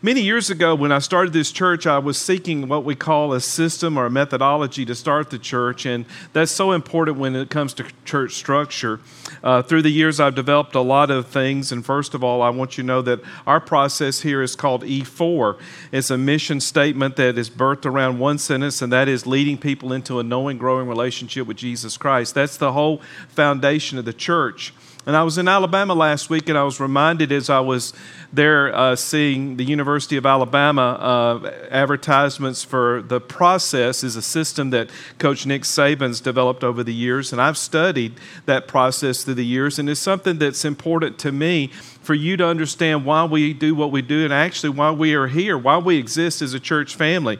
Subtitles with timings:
[0.00, 3.40] Many years ago, when I started this church, I was seeking what we call a
[3.40, 7.74] system or a methodology to start the church, and that's so important when it comes
[7.74, 9.00] to church structure.
[9.42, 12.50] Uh, through the years, I've developed a lot of things, and first of all, I
[12.50, 15.58] want you to know that our process here is called E4.
[15.90, 19.92] It's a mission statement that is birthed around one sentence, and that is leading people
[19.92, 22.36] into a knowing, growing relationship with Jesus Christ.
[22.36, 24.72] That's the whole foundation of the church.
[25.08, 27.94] And I was in Alabama last week, and I was reminded as I was
[28.30, 34.68] there uh, seeing the University of Alabama uh, advertisements for the process is a system
[34.68, 39.46] that Coach Nick Saban's developed over the years, and I've studied that process through the
[39.46, 41.68] years, and it's something that's important to me
[42.02, 45.28] for you to understand why we do what we do, and actually why we are
[45.28, 47.38] here, why we exist as a church family.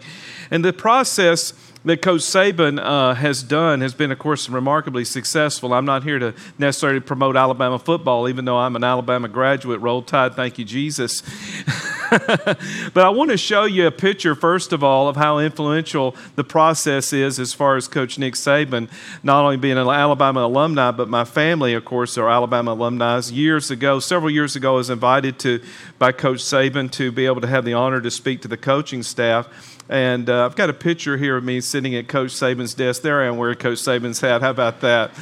[0.50, 1.52] And the process
[1.84, 5.72] that Coach Saban uh, has done has been, of course, remarkably successful.
[5.72, 9.80] I'm not here to necessarily promote Alabama football, even though I'm an Alabama graduate.
[9.80, 11.22] Roll Tide, thank you, Jesus.
[12.10, 16.44] but I want to show you a picture, first of all, of how influential the
[16.44, 18.88] process is as far as Coach Nick Saban,
[19.22, 23.20] not only being an Alabama alumni, but my family, of course, are Alabama alumni.
[23.30, 25.62] Years ago, several years ago, I was invited to
[25.98, 29.02] by Coach Saban to be able to have the honor to speak to the coaching
[29.02, 29.77] staff.
[29.88, 33.02] And uh, I've got a picture here of me sitting at Coach Saban's desk.
[33.02, 34.42] There I am wearing Coach Saban's hat.
[34.42, 35.12] How about that?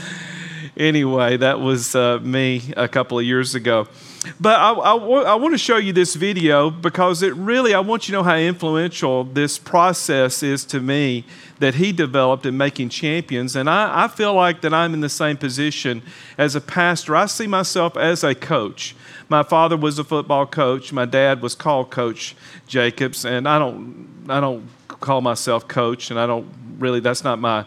[0.77, 3.88] Anyway, that was uh, me a couple of years ago.
[4.41, 8.08] But I, I, I, want to show you this video because it really, I want
[8.08, 11.24] you to know how influential this process is to me
[11.60, 13.56] that he developed in making champions.
[13.56, 16.02] And I, I feel like that I'm in the same position
[16.36, 17.16] as a pastor.
[17.16, 18.94] I see myself as a coach.
[19.28, 20.92] My father was a football coach.
[20.92, 26.20] My dad was called Coach Jacobs, and I don't, I don't call myself coach, and
[26.20, 27.00] I don't really.
[27.00, 27.64] That's not my,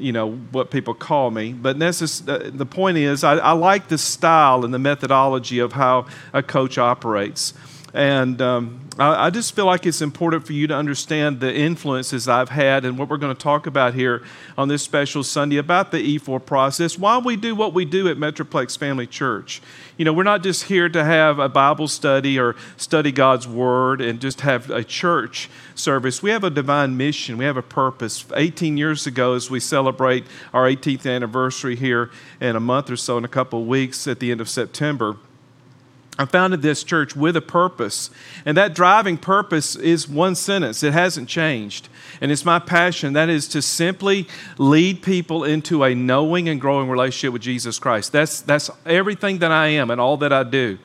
[0.00, 1.52] you know, what people call me.
[1.52, 2.24] But necess-
[2.56, 6.78] the point is, I, I like the style and the methodology of how a coach
[6.78, 7.54] operates.
[7.92, 12.28] And um, I, I, just feel like it's important for you to understand the influences
[12.28, 14.22] I've had and what we're going to talk about here
[14.56, 18.16] on this special Sunday about the E4 process, why we do what we do at
[18.16, 19.60] Metroplex Family Church.
[19.96, 24.00] You know, we're not just here to have a Bible study or study God's Word
[24.00, 26.22] and just have a church service.
[26.22, 28.24] We have a divine mission, we have a purpose.
[28.36, 33.18] 18 years ago, as we celebrate our 18th anniversary here in a month or so,
[33.18, 35.16] in a couple of weeks at the end of September
[36.20, 38.10] I founded this church with a purpose.
[38.44, 40.82] And that driving purpose is one sentence.
[40.82, 41.88] It hasn't changed.
[42.20, 43.14] And it's my passion.
[43.14, 44.28] That is to simply
[44.58, 48.12] lead people into a knowing and growing relationship with Jesus Christ.
[48.12, 50.78] That's, that's everything that I am and all that I do.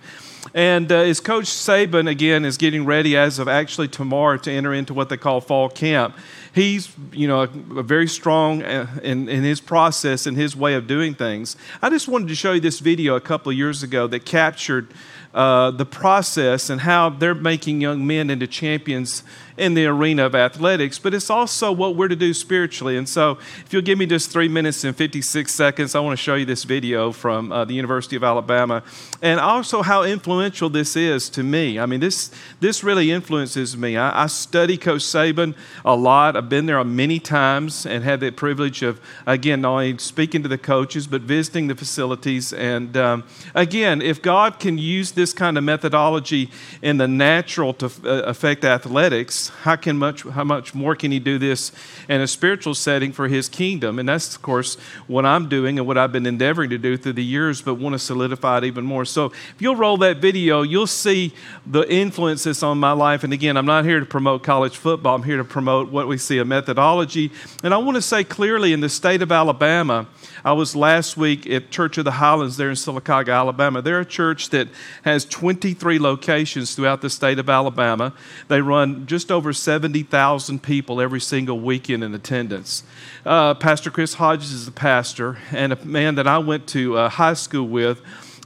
[0.53, 4.73] And uh, as Coach Saban, again, is getting ready as of actually tomorrow to enter
[4.73, 6.15] into what they call fall camp,
[6.55, 10.87] he's, you know, a, very strong uh, in, in his process and his way of
[10.87, 11.57] doing things.
[11.81, 14.87] I just wanted to show you this video a couple of years ago that captured
[15.33, 19.21] uh, the process and how they're making young men into champions
[19.57, 22.97] in the arena of athletics, but it's also what we're to do spiritually.
[22.97, 26.23] And so, if you'll give me just three minutes and 56 seconds, I want to
[26.23, 28.83] show you this video from uh, the University of Alabama
[29.21, 31.79] and also how influential this is to me.
[31.79, 33.97] I mean, this, this really influences me.
[33.97, 36.35] I, I study Coach Saban a lot.
[36.35, 40.49] I've been there many times and had the privilege of, again, not only speaking to
[40.49, 42.53] the coaches, but visiting the facilities.
[42.53, 43.23] And um,
[43.53, 46.51] again, if God can use this kind of methodology
[46.81, 51.19] in the natural to uh, affect athletics, how can much how much more can he
[51.19, 51.71] do this
[52.09, 53.99] in a spiritual setting for his kingdom?
[53.99, 54.75] And that's of course
[55.07, 57.93] what I'm doing and what I've been endeavoring to do through the years, but want
[57.93, 59.05] to solidify it even more.
[59.05, 61.33] So if you'll roll that video, you'll see
[61.65, 63.23] the influence that's on my life.
[63.23, 65.15] And again, I'm not here to promote college football.
[65.15, 67.31] I'm here to promote what we see a methodology.
[67.63, 70.07] And I want to say clearly in the state of Alabama,
[70.45, 73.81] I was last week at Church of the Highlands there in Sylacauga, Alabama.
[73.81, 74.67] They're a church that
[75.01, 78.13] has 23 locations throughout the state of Alabama.
[78.47, 82.83] They run just over 70,000 people every single weekend in attendance.
[83.25, 87.09] Uh, pastor Chris Hodges is the pastor, and a man that I went to uh,
[87.09, 87.99] high school with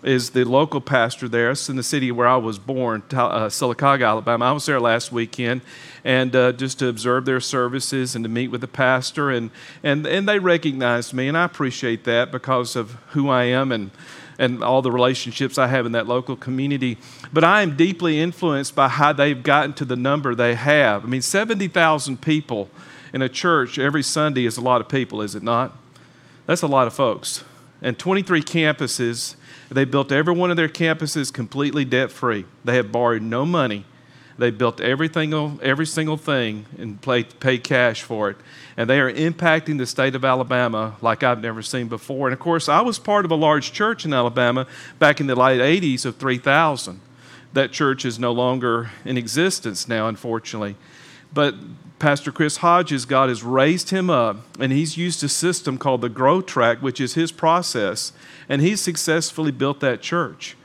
[0.04, 1.52] is the local pastor there.
[1.52, 4.46] It's in the city where I was born, uh, Sylacauga, Alabama.
[4.46, 5.62] I was there last weekend,
[6.04, 9.52] and uh, just to observe their services and to meet with the pastor, and
[9.84, 13.92] and and they recognized me, and I appreciate that because of who I am and
[14.38, 16.98] and all the relationships I have in that local community.
[17.34, 21.04] But I am deeply influenced by how they've gotten to the number they have.
[21.04, 22.70] I mean, seventy thousand people
[23.14, 25.76] in a church every Sunday is a lot of people, is it not?
[26.46, 27.44] That's a lot of folks.
[27.82, 29.36] And 23 campuses
[29.70, 32.46] they built every one of their campuses completely debt free.
[32.66, 33.86] They have borrowed no money.
[34.38, 38.38] They built everything, every single thing and paid cash for it.
[38.78, 42.28] And they are impacting the state of Alabama like I've never seen before.
[42.28, 44.66] And of course, I was part of a large church in Alabama
[44.98, 47.02] back in the late 80s of 3,000.
[47.54, 50.76] that church is no longer in existence now, unfortunately.
[51.34, 51.56] But
[52.00, 56.10] Pastor Chris Hodges, God has raised him up, and he's used a system called the
[56.10, 58.14] Grow Track, which is his process,
[58.48, 60.56] and he's successfully built that church.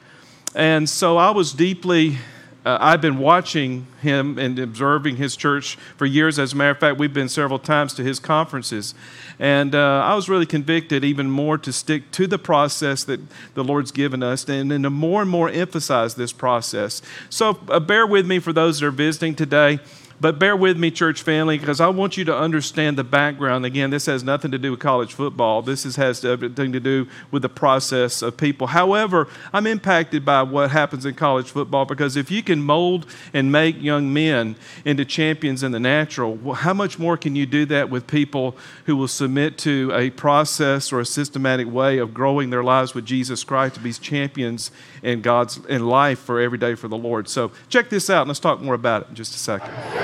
[0.54, 2.18] And so I was deeply
[2.64, 6.38] uh, I've been watching him and observing his church for years.
[6.38, 8.94] As a matter of fact, we've been several times to his conferences.
[9.38, 13.20] And uh, I was really convicted even more to stick to the process that
[13.52, 17.02] the Lord's given us and, and to more and more emphasize this process.
[17.28, 19.78] So uh, bear with me for those that are visiting today.
[20.20, 23.64] But bear with me, church family, because I want you to understand the background.
[23.64, 25.60] Again, this has nothing to do with college football.
[25.60, 28.68] This is, has everything to do with the process of people.
[28.68, 33.50] However, I'm impacted by what happens in college football because if you can mold and
[33.50, 37.66] make young men into champions in the natural, well, how much more can you do
[37.66, 38.56] that with people
[38.86, 43.04] who will submit to a process or a systematic way of growing their lives with
[43.04, 44.70] Jesus Christ to be champions
[45.02, 47.28] in God's in life for every day for the Lord?
[47.28, 50.03] So check this out and let's talk more about it in just a second.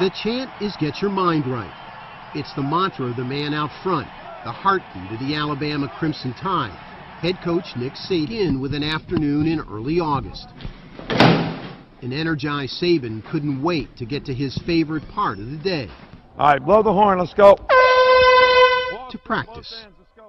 [0.00, 1.72] The chant is Get Your Mind Right.
[2.34, 4.08] It's the mantra of the man out front,
[4.44, 6.76] the heartbeat of the Alabama Crimson Tide.
[7.20, 10.48] Head coach Nick Saban with an afternoon in early August.
[11.08, 15.88] An energized Saban couldn't wait to get to his favorite part of the day.
[16.36, 17.54] All right, blow the horn, let's go.
[19.10, 19.86] To practice.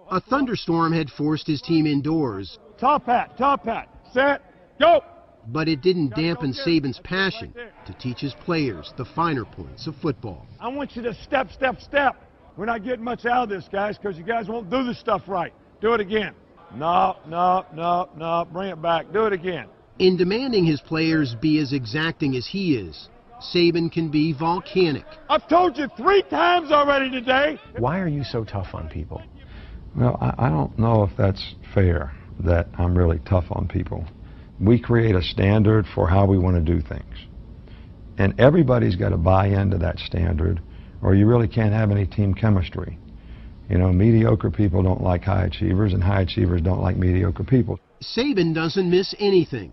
[0.10, 2.58] A thunderstorm had forced his team indoors.
[2.80, 4.42] Top hat, top hat, set,
[4.80, 5.04] go.
[5.50, 7.54] But it didn't dampen Saban's passion
[7.86, 10.46] to teach his players the finer points of football.
[10.60, 12.16] I want you to step, step, step.
[12.58, 15.22] We're not getting much out of this, guys, because you guys won't do this stuff
[15.28, 15.54] right.
[15.80, 16.34] Do it again.
[16.76, 18.46] No, no, no, no.
[18.52, 19.14] Bring it back.
[19.14, 19.68] Do it again.
[20.00, 23.10] In demanding his players be as exacting as he is,
[23.42, 25.06] Saban can be volcanic.
[25.30, 27.60] I've told you three times already today.
[27.78, 29.22] Why are you so tough on people?
[29.96, 34.06] Well, I, I don't know if that's fair that I'm really tough on people.
[34.60, 37.16] We create a standard for how we want to do things.
[38.18, 40.62] And everybody's got to buy into that standard,
[41.02, 42.98] or you really can't have any team chemistry.
[43.70, 47.80] You know, mediocre people don't like high achievers, and high achievers don't like mediocre people.
[48.02, 49.72] Saban doesn't miss anything.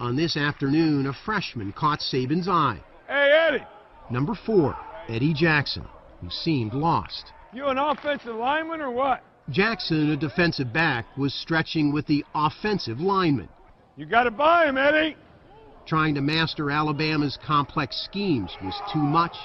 [0.00, 2.82] On this afternoon, a freshman caught Saban's eye.
[3.06, 3.64] Hey, Eddie,
[4.10, 4.76] Number four,
[5.08, 5.84] Eddie Jackson,
[6.20, 7.32] who seemed lost.
[7.52, 9.22] you an offensive lineman or what?
[9.50, 13.48] Jackson, a defensive back, was stretching with the offensive lineman,
[13.96, 15.16] You got to buy him, Eddie.
[15.86, 19.36] trying to master Alabama's complex schemes was too much,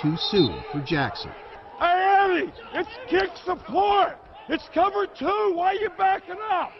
[0.00, 1.30] too soon for Jackson.
[1.78, 4.18] Hey, Eddie, it's kick support.
[4.48, 5.52] It's cover two.
[5.54, 6.70] Why are you backing up?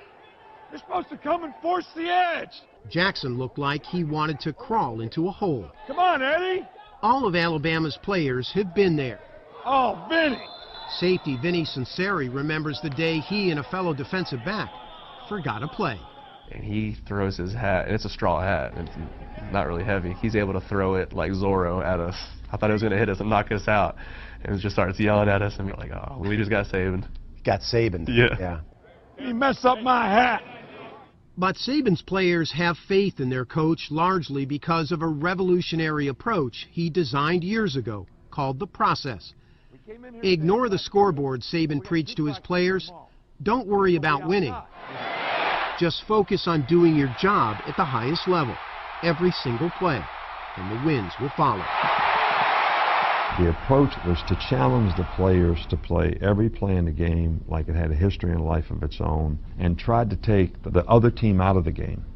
[0.71, 2.63] You're supposed to come and force the edge.
[2.91, 5.71] Jackson looked like he wanted to crawl into a hole.
[5.87, 6.67] Come on, Eddie.
[7.03, 9.21] All of Alabama's players have been there.
[9.65, 10.43] Oh, Vinny.
[10.99, 14.71] Safety Vinny Sunseri remembers the day he and a fellow defensive back
[15.29, 15.99] forgot a play.
[16.53, 18.73] And he throws his hat, and it's a straw hat.
[18.77, 20.15] It's not really heavy.
[20.15, 22.17] He's able to throw it like Zorro at us.
[22.53, 23.97] I thought it was going to hit us and knock us out,
[24.43, 27.05] and it just starts yelling at us, and we're like, oh, we just got saved.
[27.45, 28.07] Got Saban.
[28.09, 28.37] Yeah.
[28.39, 28.61] Yeah.
[29.19, 30.43] He messed up my hat.
[31.39, 36.89] But Saban's players have faith in their coach largely because of a revolutionary approach he
[36.89, 39.35] designed years ago called the process.
[40.23, 42.91] Ignore the scoreboard, Saban preached to his players.
[43.43, 44.55] Don't worry about winning.
[45.79, 48.57] Just focus on doing your job at the highest level,
[49.03, 50.01] every single play,
[50.57, 51.65] and the wins will follow.
[53.39, 57.69] The approach was to challenge the players to play every play in the game like
[57.69, 61.11] it had a history and life of its own, and tried to take the other
[61.11, 62.07] team out of the game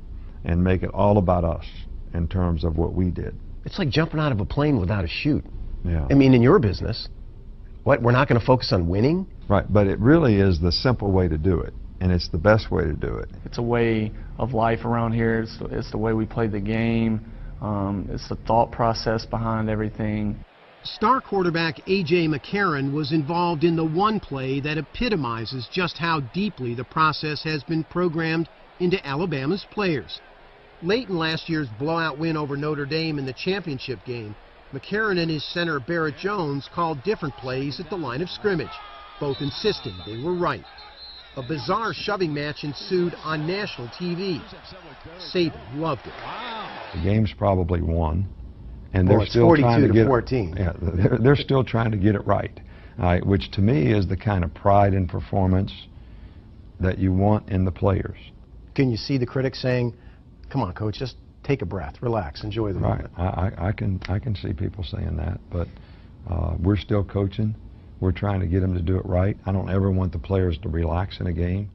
[0.45, 1.67] and make it all about us
[2.14, 3.38] in terms of what we did.
[3.67, 5.45] It's like jumping out of a plane without a chute.
[5.85, 6.07] Yeah.
[6.11, 7.09] I mean, in your business,
[7.85, 9.26] what, we're not going to focus on winning?
[9.49, 12.71] Right, but it really is the simple way to do it, and it's the best
[12.71, 13.28] way to do it.
[13.45, 15.40] It's a way of life around here.
[15.40, 17.21] It's, it's the way we play the game.
[17.61, 20.42] Um, it's the thought process behind everything.
[20.83, 22.26] Star quarterback A.J.
[22.28, 27.62] McCarron was involved in the one play that epitomizes just how deeply the process has
[27.64, 30.21] been programmed into Alabama's players.
[30.83, 34.35] Late in last year's blowout win over Notre Dame in the championship game,
[34.73, 38.69] McCarron and his center Barrett Jones called different plays at the line of scrimmage,
[39.21, 40.64] both insisting they were right.
[41.40, 44.42] A bizarre shoving match ensued on national TV.
[45.32, 46.12] Saban loved it.
[46.94, 48.28] The game's probably won,
[48.92, 50.52] and Well, they're it's still 42 trying to to get 14.
[50.52, 52.61] It, yeah, they're, they're still trying to get it right,
[52.99, 55.73] all right, which to me is the kind of pride in performance
[56.78, 58.18] that you want in the players.
[58.75, 59.94] Can you see the critics saying,
[60.50, 62.99] come on, coach, just take a breath, relax, enjoy the Right.
[62.99, 63.11] moment?
[63.16, 65.68] I, I, I can I can see people saying that, but
[66.28, 67.54] uh, we're still coaching.
[68.00, 69.37] We're trying to get them to do it right.
[69.47, 71.71] I don't ever want the players to relax in a game.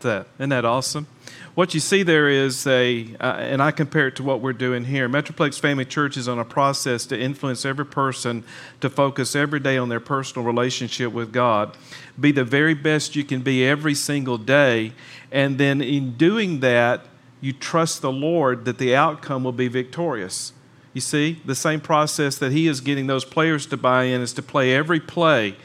[0.00, 0.26] that?
[0.38, 1.06] Isn't that awesome?
[1.54, 4.84] What you see there is a, uh, and I compare it to what we're doing
[4.84, 5.08] here.
[5.08, 8.42] Metroplex Family Church is on a process to influence every person
[8.80, 11.76] to focus every day on their personal relationship with God.
[12.18, 14.92] Be the very best you can be every single day.
[15.30, 17.06] And then in doing that,
[17.40, 20.52] you trust the Lord that the outcome will be victorious.
[20.94, 24.32] You see, the same process that He is getting those players to buy in is
[24.34, 25.56] to play every play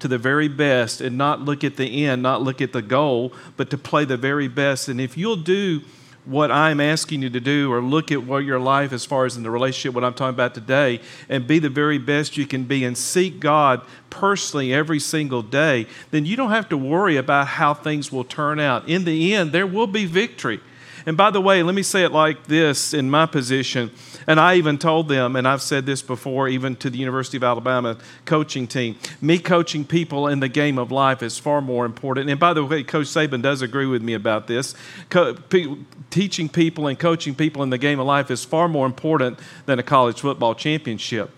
[0.00, 3.32] to the very best and not look at the end, not look at the goal,
[3.56, 4.88] but to play the very best.
[4.88, 5.82] And if you'll do
[6.24, 9.36] what I'm asking you to do, or look at what your life as far as
[9.36, 12.64] in the relationship, what I'm talking about today, and be the very best you can
[12.64, 13.80] be and seek God
[14.10, 18.60] personally every single day, then you don't have to worry about how things will turn
[18.60, 18.86] out.
[18.86, 20.60] In the end, there will be victory.
[21.08, 23.90] And by the way, let me say it like this in my position.
[24.26, 27.44] And I even told them, and I've said this before, even to the University of
[27.44, 27.96] Alabama
[28.26, 32.28] coaching team, me coaching people in the game of life is far more important.
[32.28, 34.74] And by the way, Coach Saban does agree with me about this.
[35.08, 35.76] Co- pe-
[36.10, 39.78] teaching people and coaching people in the game of life is far more important than
[39.78, 41.30] a college football championship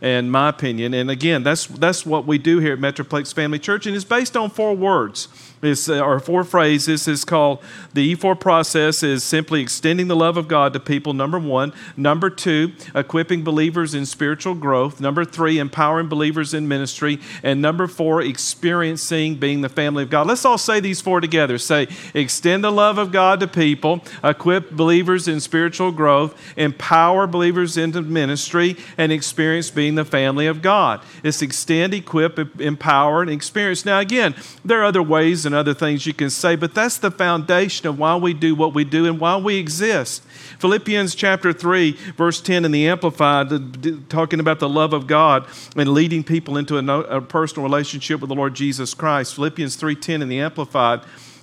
[0.00, 0.94] in my opinion.
[0.94, 4.36] And again, that's, that's what we do here at Metroplex Family Church, and it's based
[4.36, 5.28] on four words.
[5.60, 7.08] Uh, or four phrases.
[7.08, 7.60] is called
[7.92, 11.72] the E4 process is simply extending the love of God to people, number one.
[11.96, 15.00] Number two, equipping believers in spiritual growth.
[15.00, 17.18] Number three, empowering believers in ministry.
[17.42, 20.28] And number four, experiencing being the family of God.
[20.28, 21.58] Let's all say these four together.
[21.58, 27.76] Say, extend the love of God to people, equip believers in spiritual growth, empower believers
[27.76, 31.00] into ministry, and experience being the family of God.
[31.24, 33.84] It's extend, equip, empower, and experience.
[33.84, 37.10] Now, again, there are other ways and other things you can say, but that's the
[37.10, 40.22] foundation of why we do what we do and why we exist.
[40.60, 45.88] Philippians chapter 3, verse 10 in the Amplified, talking about the love of God and
[45.88, 49.34] leading people into a, personal relationship with the Lord Jesus Christ.
[49.34, 51.00] Philippians 3:10 in the Amplified.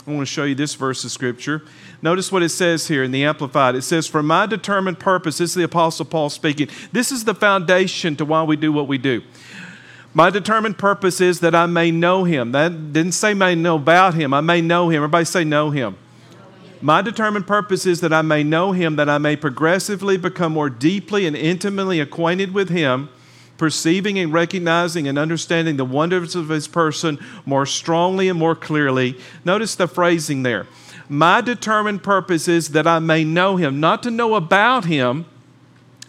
[0.07, 1.63] I want to show you this verse of scripture.
[2.01, 3.73] Notice what it says here in the Amplified.
[3.73, 6.69] It says, For my determined purpose, this is the Apostle Paul speaking.
[6.91, 9.23] This is the foundation to why we do what we do.
[10.15, 12.53] My determined purpose is that I may know him.
[12.53, 14.33] That didn't say may know about him.
[14.33, 14.95] I may know him.
[14.95, 15.97] Everybody say know him.
[16.81, 20.69] My determined purpose is that I may know him, that I may progressively become more
[20.69, 23.09] deeply and intimately acquainted with him,
[23.57, 29.19] perceiving and recognizing and understanding the wonders of his person more strongly and more clearly.
[29.43, 30.65] Notice the phrasing there.
[31.09, 35.25] My determined purpose is that I may know him, not to know about him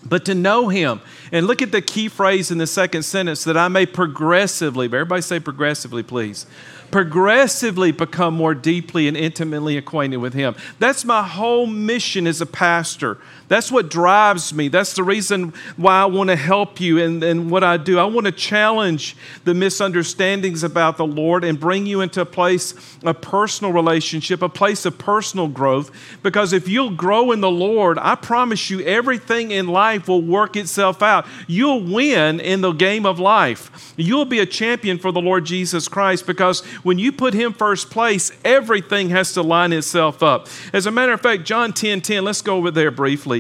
[0.09, 1.01] but to know him.
[1.33, 5.23] And look at the key phrase in the second sentence that I may progressively, everybody
[5.23, 6.47] say progressively, please
[6.91, 10.55] progressively become more deeply and intimately acquainted with Him.
[10.79, 13.19] That's my whole mission as a pastor.
[13.49, 14.69] That's what drives me.
[14.69, 17.99] That's the reason why I want to help you and, in what I do.
[17.99, 22.75] I want to challenge the misunderstandings about the Lord and bring you into a place
[23.05, 25.93] of personal relationship, a place of personal growth.
[26.25, 30.57] Because if you'll grow in the Lord, I promise you everything in life will work
[30.57, 31.25] itself out.
[31.47, 33.95] You'll win in the game of life.
[33.97, 37.91] You'll be a champion for the Lord Jesus Christ because when you put Him first
[37.91, 40.49] place, everything has to line itself up.
[40.73, 43.36] As a matter of fact, John 10 10, let's go over there briefly.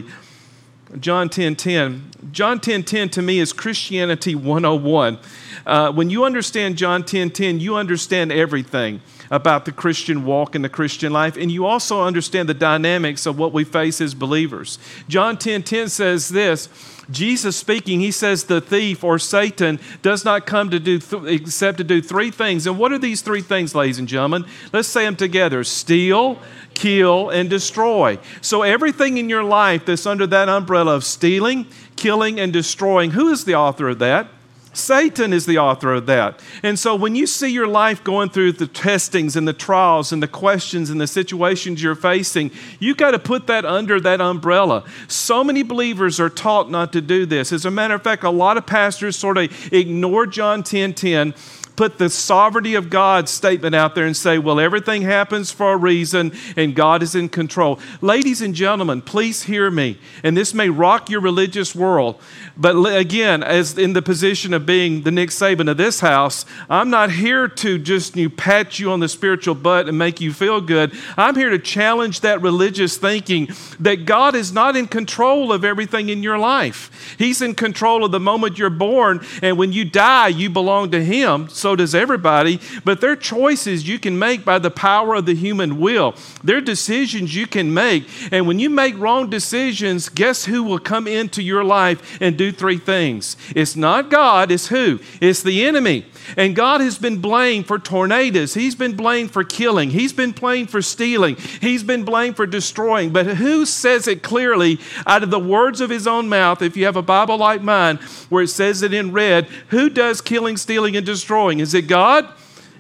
[1.00, 2.10] John 10 10.
[2.32, 5.18] John 10 10 to me is Christianity 101.
[5.66, 9.00] Uh, when you understand John 10 10, you understand everything
[9.30, 13.38] about the Christian walk and the Christian life, and you also understand the dynamics of
[13.38, 14.78] what we face as believers.
[15.08, 16.68] John 10 10 says this.
[17.10, 21.78] Jesus speaking, he says the thief or Satan does not come to do th- except
[21.78, 22.66] to do three things.
[22.66, 24.44] And what are these three things, ladies and gentlemen?
[24.72, 26.40] Let's say them together steal,
[26.74, 28.18] kill, and destroy.
[28.40, 33.30] So everything in your life that's under that umbrella of stealing, killing, and destroying, who
[33.30, 34.28] is the author of that?
[34.76, 36.40] Satan is the author of that.
[36.62, 40.22] And so when you see your life going through the testings and the trials and
[40.22, 44.84] the questions and the situations you're facing, you've got to put that under that umbrella.
[45.08, 47.52] So many believers are taught not to do this.
[47.52, 51.34] As a matter of fact, a lot of pastors sort of ignore John 10 10
[51.76, 55.76] put the sovereignty of God statement out there and say, well, everything happens for a
[55.76, 57.78] reason and God is in control.
[58.00, 59.98] Ladies and gentlemen, please hear me.
[60.22, 62.20] And this may rock your religious world.
[62.56, 66.90] But again, as in the position of being the Nick Saban of this house, I'm
[66.90, 70.60] not here to just you pat you on the spiritual butt and make you feel
[70.60, 70.92] good.
[71.16, 73.48] I'm here to challenge that religious thinking
[73.80, 77.14] that God is not in control of everything in your life.
[77.18, 81.04] He's in control of the moment you're born, and when you die, you belong to
[81.04, 81.48] Him.
[81.48, 82.60] So so does everybody.
[82.84, 86.14] But they're choices you can make by the power of the human will.
[86.44, 88.04] They're decisions you can make.
[88.30, 92.52] And when you make wrong decisions, guess who will come into your life and do
[92.52, 93.36] three things?
[93.56, 95.00] It's not God, it's who?
[95.20, 96.06] It's the enemy.
[96.36, 98.54] And God has been blamed for tornadoes.
[98.54, 99.90] He's been blamed for killing.
[99.90, 101.36] He's been blamed for stealing.
[101.36, 103.12] He's been blamed for destroying.
[103.12, 106.84] But who says it clearly out of the words of his own mouth, if you
[106.86, 107.96] have a Bible like mine,
[108.28, 111.60] where it says it in red, who does killing, stealing, and destroying?
[111.60, 112.26] Is it God?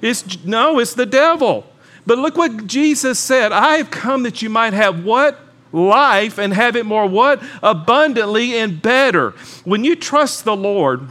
[0.00, 1.66] It's, no, it's the devil.
[2.06, 5.40] But look what Jesus said I have come that you might have what?
[5.72, 7.42] Life and have it more what?
[7.62, 9.30] Abundantly and better.
[9.64, 11.08] When you trust the Lord,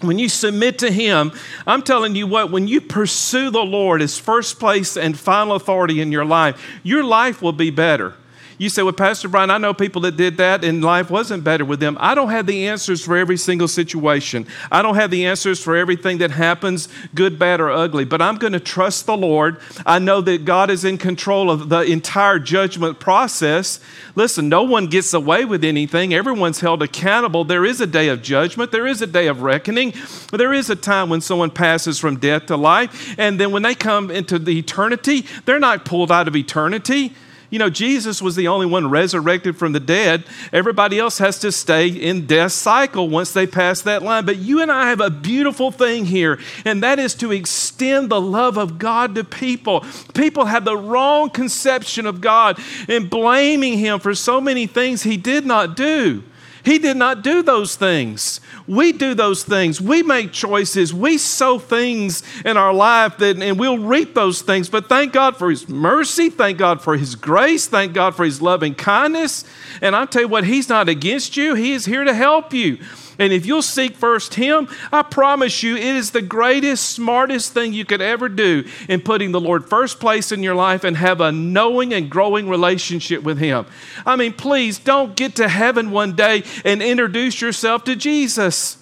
[0.00, 1.32] when you submit to Him,
[1.66, 6.00] I'm telling you what, when you pursue the Lord as first place and final authority
[6.00, 8.14] in your life, your life will be better.
[8.58, 11.64] You say, Well, Pastor Brian, I know people that did that and life wasn't better
[11.64, 11.96] with them.
[12.00, 14.46] I don't have the answers for every single situation.
[14.70, 18.36] I don't have the answers for everything that happens, good, bad, or ugly, but I'm
[18.36, 19.58] going to trust the Lord.
[19.84, 23.78] I know that God is in control of the entire judgment process.
[24.14, 27.44] Listen, no one gets away with anything, everyone's held accountable.
[27.44, 29.92] There is a day of judgment, there is a day of reckoning,
[30.32, 33.74] there is a time when someone passes from death to life, and then when they
[33.74, 37.12] come into the eternity, they're not pulled out of eternity.
[37.50, 40.24] You know, Jesus was the only one resurrected from the dead.
[40.52, 44.26] Everybody else has to stay in death cycle once they pass that line.
[44.26, 48.20] But you and I have a beautiful thing here, and that is to extend the
[48.20, 49.84] love of God to people.
[50.14, 55.16] People have the wrong conception of God and blaming Him for so many things He
[55.16, 56.24] did not do.
[56.66, 58.40] He did not do those things.
[58.66, 59.80] We do those things.
[59.80, 60.92] We make choices.
[60.92, 64.68] We sow things in our life that, and we'll reap those things.
[64.68, 66.28] But thank God for His mercy.
[66.28, 67.68] Thank God for His grace.
[67.68, 69.44] Thank God for His loving kindness.
[69.80, 72.78] And I tell you what, He's not against you, He is here to help you.
[73.18, 77.72] And if you'll seek first Him, I promise you, it is the greatest, smartest thing
[77.72, 81.20] you could ever do in putting the Lord first place in your life and have
[81.20, 83.66] a knowing and growing relationship with Him.
[84.04, 88.78] I mean, please don't get to heaven one day and introduce yourself to Jesus.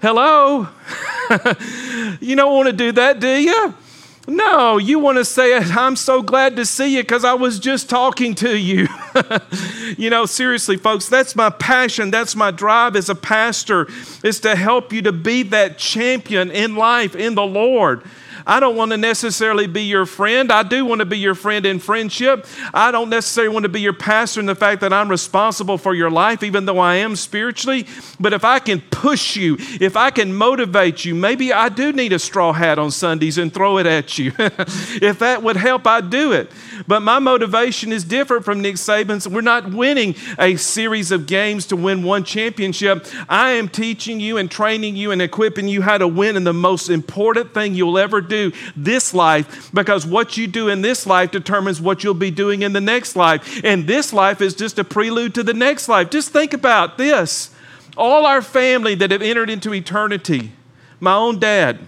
[0.00, 0.68] Hello?
[2.20, 3.74] you don't want to do that, do you?
[4.28, 7.88] No, you want to say, I'm so glad to see you because I was just
[7.88, 8.86] talking to you.
[9.96, 12.10] you know, seriously, folks, that's my passion.
[12.10, 13.88] That's my drive as a pastor,
[14.22, 18.02] is to help you to be that champion in life, in the Lord.
[18.48, 20.50] I don't want to necessarily be your friend.
[20.50, 22.46] I do want to be your friend in friendship.
[22.72, 25.94] I don't necessarily want to be your pastor in the fact that I'm responsible for
[25.94, 27.86] your life, even though I am spiritually.
[28.18, 32.14] But if I can push you, if I can motivate you, maybe I do need
[32.14, 34.32] a straw hat on Sundays and throw it at you.
[34.38, 36.50] if that would help, I'd do it.
[36.86, 39.28] But my motivation is different from Nick Saban's.
[39.28, 43.06] We're not winning a series of games to win one championship.
[43.28, 46.54] I am teaching you and training you and equipping you how to win in the
[46.54, 48.37] most important thing you'll ever do
[48.76, 52.72] this life because what you do in this life determines what you'll be doing in
[52.72, 53.60] the next life.
[53.64, 56.10] And this life is just a prelude to the next life.
[56.10, 57.50] Just think about this.
[57.96, 60.52] All our family that have entered into eternity,
[61.00, 61.78] my own dad,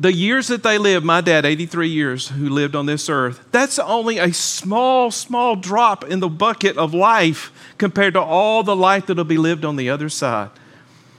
[0.00, 3.78] the years that they lived, my dad, 83 years, who lived on this earth, that's
[3.78, 9.06] only a small, small drop in the bucket of life compared to all the life
[9.06, 10.48] that'll be lived on the other side.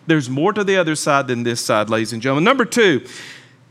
[0.08, 2.44] There's more to the other side than this side, ladies and gentlemen.
[2.44, 3.06] Number two,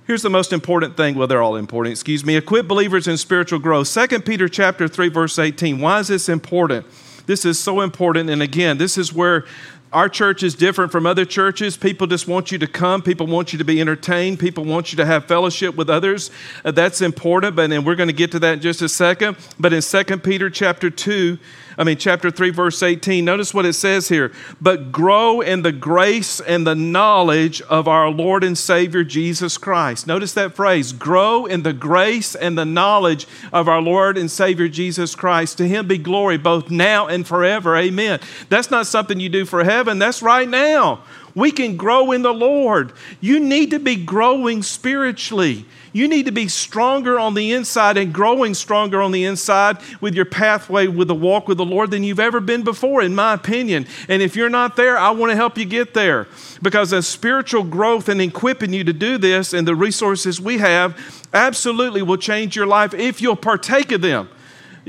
[0.06, 1.16] here's the most important thing.
[1.16, 2.36] Well, they're all important, excuse me.
[2.36, 3.92] Equip believers in spiritual growth.
[3.92, 5.80] 2 Peter chapter 3, verse 18.
[5.80, 6.86] Why is this important?
[7.26, 8.30] This is so important.
[8.30, 9.44] And again, this is where
[9.92, 11.76] our church is different from other churches.
[11.76, 13.02] People just want you to come.
[13.02, 14.38] People want you to be entertained.
[14.38, 16.30] People want you to have fellowship with others.
[16.64, 19.36] Uh, that's important, but and we're going to get to that in just a second.
[19.58, 21.38] But in 2 Peter chapter 2,
[21.80, 24.32] I mean, chapter 3, verse 18, notice what it says here.
[24.60, 30.06] But grow in the grace and the knowledge of our Lord and Savior Jesus Christ.
[30.06, 34.68] Notice that phrase grow in the grace and the knowledge of our Lord and Savior
[34.68, 35.56] Jesus Christ.
[35.56, 37.74] To him be glory both now and forever.
[37.76, 38.20] Amen.
[38.50, 41.02] That's not something you do for heaven, that's right now.
[41.34, 42.92] We can grow in the Lord.
[43.20, 45.64] You need to be growing spiritually.
[45.92, 50.14] You need to be stronger on the inside and growing stronger on the inside with
[50.14, 53.34] your pathway with the walk with the Lord than you've ever been before, in my
[53.34, 53.86] opinion.
[54.08, 56.28] And if you're not there, I want to help you get there
[56.62, 61.26] because as spiritual growth and equipping you to do this and the resources we have
[61.32, 64.28] absolutely will change your life if you'll partake of them.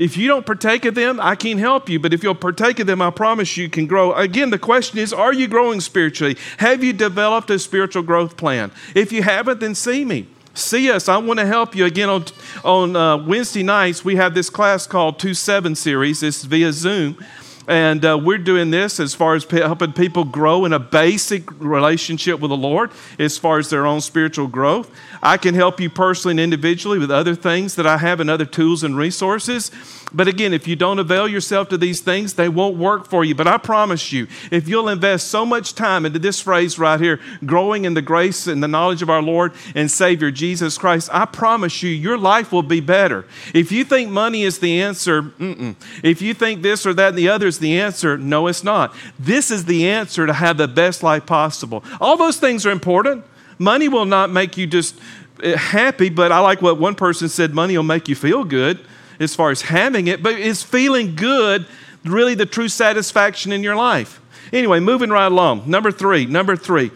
[0.02, 2.00] If you don't partake of them, I can't help you.
[2.00, 4.12] But if you'll partake of them, I promise you can grow.
[4.14, 6.36] Again, the question is are you growing spiritually?
[6.56, 8.72] Have you developed a spiritual growth plan?
[8.96, 10.26] If you haven't, then see me.
[10.54, 11.08] See us.
[11.08, 11.84] I want to help you.
[11.84, 12.24] Again, on,
[12.64, 16.24] on uh, Wednesday nights, we have this class called 2 7 series.
[16.24, 17.24] It's via Zoom.
[17.72, 22.38] And uh, we're doing this as far as helping people grow in a basic relationship
[22.38, 24.90] with the Lord, as far as their own spiritual growth.
[25.22, 28.44] I can help you personally and individually with other things that I have and other
[28.44, 29.70] tools and resources.
[30.12, 33.34] But again, if you don't avail yourself to these things, they won't work for you.
[33.34, 37.20] But I promise you, if you'll invest so much time into this phrase right here,
[37.46, 41.24] growing in the grace and the knowledge of our Lord and Savior Jesus Christ, I
[41.24, 43.24] promise you, your life will be better.
[43.54, 45.74] If you think money is the answer, mm-mm.
[46.02, 48.94] if you think this or that and the other is the answer, no, it's not.
[49.18, 51.82] This is the answer to have the best life possible.
[52.00, 53.24] All those things are important.
[53.58, 54.98] Money will not make you just
[55.42, 58.84] eh, happy, but I like what one person said money will make you feel good
[59.18, 61.66] as far as having it, but is feeling good
[62.04, 64.20] really the true satisfaction in your life?
[64.52, 65.68] Anyway, moving right along.
[65.70, 66.90] Number three, number three,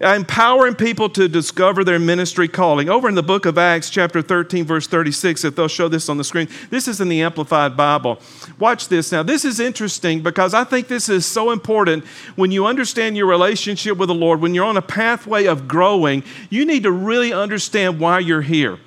[0.00, 2.88] empowering people to discover their ministry calling.
[2.88, 6.16] Over in the book of Acts, chapter 13, verse 36, if they'll show this on
[6.16, 8.18] the screen, this is in the Amplified Bible.
[8.58, 9.22] Watch this now.
[9.22, 12.04] This is interesting because I think this is so important
[12.36, 16.22] when you understand your relationship with the Lord, when you're on a pathway of growing,
[16.50, 18.78] you need to really understand why you're here.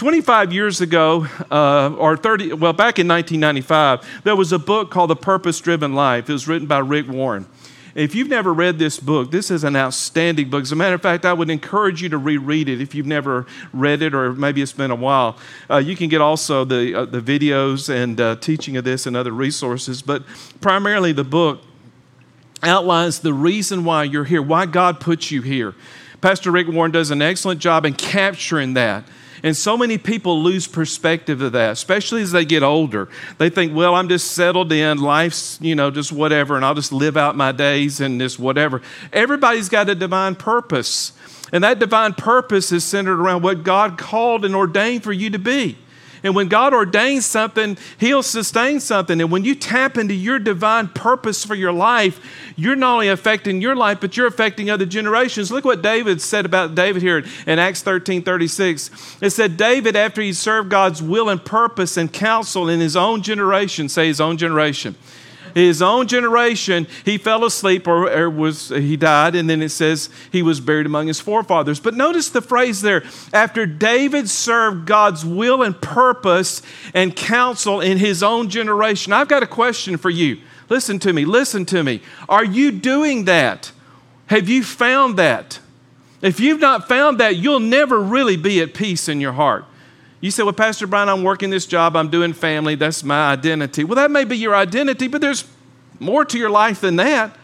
[0.00, 5.10] 25 years ago, uh, or 30, well, back in 1995, there was a book called
[5.10, 6.30] The Purpose Driven Life.
[6.30, 7.46] It was written by Rick Warren.
[7.94, 10.62] If you've never read this book, this is an outstanding book.
[10.62, 13.46] As a matter of fact, I would encourage you to reread it if you've never
[13.72, 15.36] read it or maybe it's been a while.
[15.68, 19.16] Uh, you can get also the, uh, the videos and uh, teaching of this and
[19.16, 20.22] other resources, but
[20.60, 21.62] primarily the book
[22.62, 25.74] outlines the reason why you're here, why God put you here.
[26.20, 29.04] Pastor Rick Warren does an excellent job in capturing that.
[29.42, 33.08] And so many people lose perspective of that, especially as they get older.
[33.38, 36.92] They think, well, I'm just settled in, life's, you know, just whatever, and I'll just
[36.92, 38.82] live out my days and this whatever.
[39.12, 41.12] Everybody's got a divine purpose.
[41.52, 45.38] And that divine purpose is centered around what God called and ordained for you to
[45.38, 45.78] be.
[46.22, 49.20] And when God ordains something, He'll sustain something.
[49.20, 52.20] And when you tap into your divine purpose for your life,
[52.56, 55.50] you're not only affecting your life, but you're affecting other generations.
[55.50, 59.18] Look what David said about David here in Acts 13 36.
[59.20, 63.22] It said, David, after he served God's will and purpose and counsel in his own
[63.22, 64.96] generation, say his own generation
[65.54, 70.10] his own generation, he fell asleep or, or, was he died, and then it says
[70.30, 71.80] he was buried among his forefathers.
[71.80, 76.62] But notice the phrase there: after David served God's will and purpose
[76.94, 79.12] and counsel in his own generation.
[79.12, 80.38] I've got a question for you.
[80.68, 81.24] Listen to me.
[81.24, 82.00] Listen to me.
[82.28, 83.72] Are you doing that?
[84.26, 85.58] Have you found that?
[86.22, 89.64] If you've not found that, you'll never really be at peace in your heart.
[90.20, 93.84] You say, Well, Pastor Brian, I'm working this job, I'm doing family, that's my identity.
[93.84, 95.44] Well, that may be your identity, but there's
[95.98, 97.36] more to your life than that.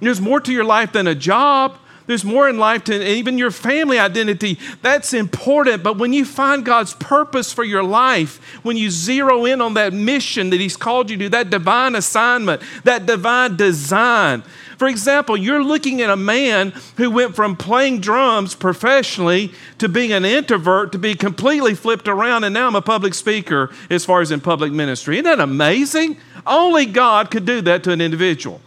[0.00, 1.76] There's more to your life than a job.
[2.06, 4.58] There's more in life than even your family identity.
[4.80, 5.82] That's important.
[5.82, 9.92] But when you find God's purpose for your life, when you zero in on that
[9.92, 14.42] mission that He's called you to, that divine assignment, that divine design,
[14.78, 20.12] for example, you're looking at a man who went from playing drums professionally to being
[20.12, 24.20] an introvert to be completely flipped around, and now I'm a public speaker as far
[24.20, 25.16] as in public ministry.
[25.16, 26.16] Isn't that amazing?
[26.46, 28.60] Only God could do that to an individual.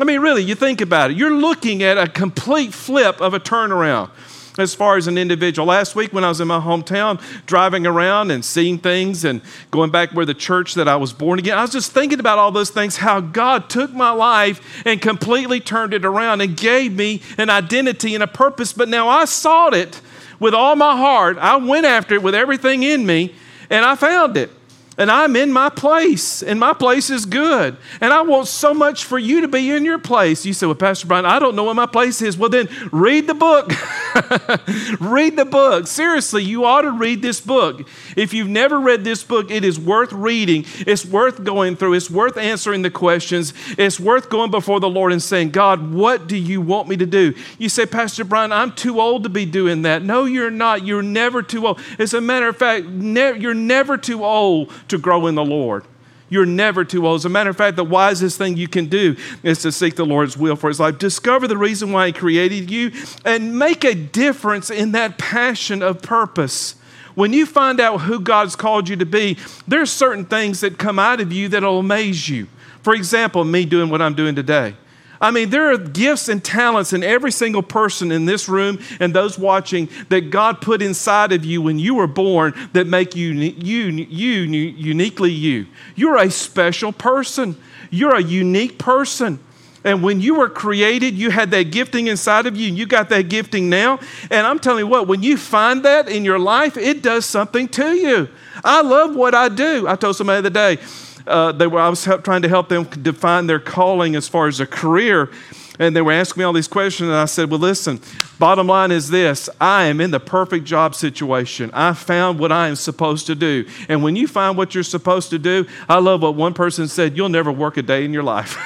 [0.00, 1.18] I mean, really, you think about it.
[1.18, 4.10] You're looking at a complete flip of a turnaround
[4.58, 5.66] as far as an individual.
[5.66, 9.40] Last week, when I was in my hometown, driving around and seeing things and
[9.70, 12.38] going back where the church that I was born again, I was just thinking about
[12.38, 16.92] all those things, how God took my life and completely turned it around and gave
[16.92, 18.72] me an identity and a purpose.
[18.72, 20.00] But now I sought it
[20.40, 21.38] with all my heart.
[21.38, 23.34] I went after it with everything in me,
[23.70, 24.50] and I found it
[24.98, 27.76] and I'm in my place, and my place is good.
[28.00, 30.44] And I want so much for you to be in your place.
[30.44, 32.36] You say, Well, Pastor Brian, I don't know what my place is.
[32.36, 33.70] Well, then read the book.
[35.00, 35.86] read the book.
[35.86, 37.88] Seriously, you ought to read this book.
[38.16, 40.64] If you've never read this book, it is worth reading.
[40.80, 41.94] It's worth going through.
[41.94, 43.54] It's worth answering the questions.
[43.78, 47.06] It's worth going before the Lord and saying, God, what do you want me to
[47.06, 47.34] do?
[47.56, 50.02] You say, Pastor Brian, I'm too old to be doing that.
[50.02, 50.84] No, you're not.
[50.84, 51.78] You're never too old.
[52.00, 55.84] As a matter of fact, ne- you're never too old to grow in the Lord.
[56.30, 57.20] You're never too old.
[57.20, 60.04] As a matter of fact, the wisest thing you can do is to seek the
[60.04, 60.98] Lord's will for his life.
[60.98, 62.92] Discover the reason why he created you
[63.24, 66.74] and make a difference in that passion of purpose.
[67.14, 70.98] When you find out who God's called you to be, there's certain things that come
[70.98, 72.46] out of you that'll amaze you.
[72.82, 74.76] For example, me doing what I'm doing today.
[75.20, 79.14] I mean, there are gifts and talents in every single person in this room and
[79.14, 83.32] those watching that God put inside of you when you were born that make you,
[83.32, 85.66] you, you uniquely you.
[85.96, 87.56] You're a special person.
[87.90, 89.40] You're a unique person.
[89.84, 93.08] And when you were created, you had that gifting inside of you, and you got
[93.10, 94.00] that gifting now.
[94.30, 97.68] And I'm telling you what, when you find that in your life, it does something
[97.68, 98.28] to you.
[98.64, 99.86] I love what I do.
[99.86, 100.82] I told somebody the other day,
[101.28, 104.48] uh, they were, I was help, trying to help them define their calling as far
[104.48, 105.30] as a career.
[105.78, 108.00] And they were asking me all these questions, and I said, Well, listen,
[108.38, 111.70] bottom line is this I am in the perfect job situation.
[111.72, 113.66] I found what I am supposed to do.
[113.88, 117.16] And when you find what you're supposed to do, I love what one person said
[117.16, 118.56] you'll never work a day in your life.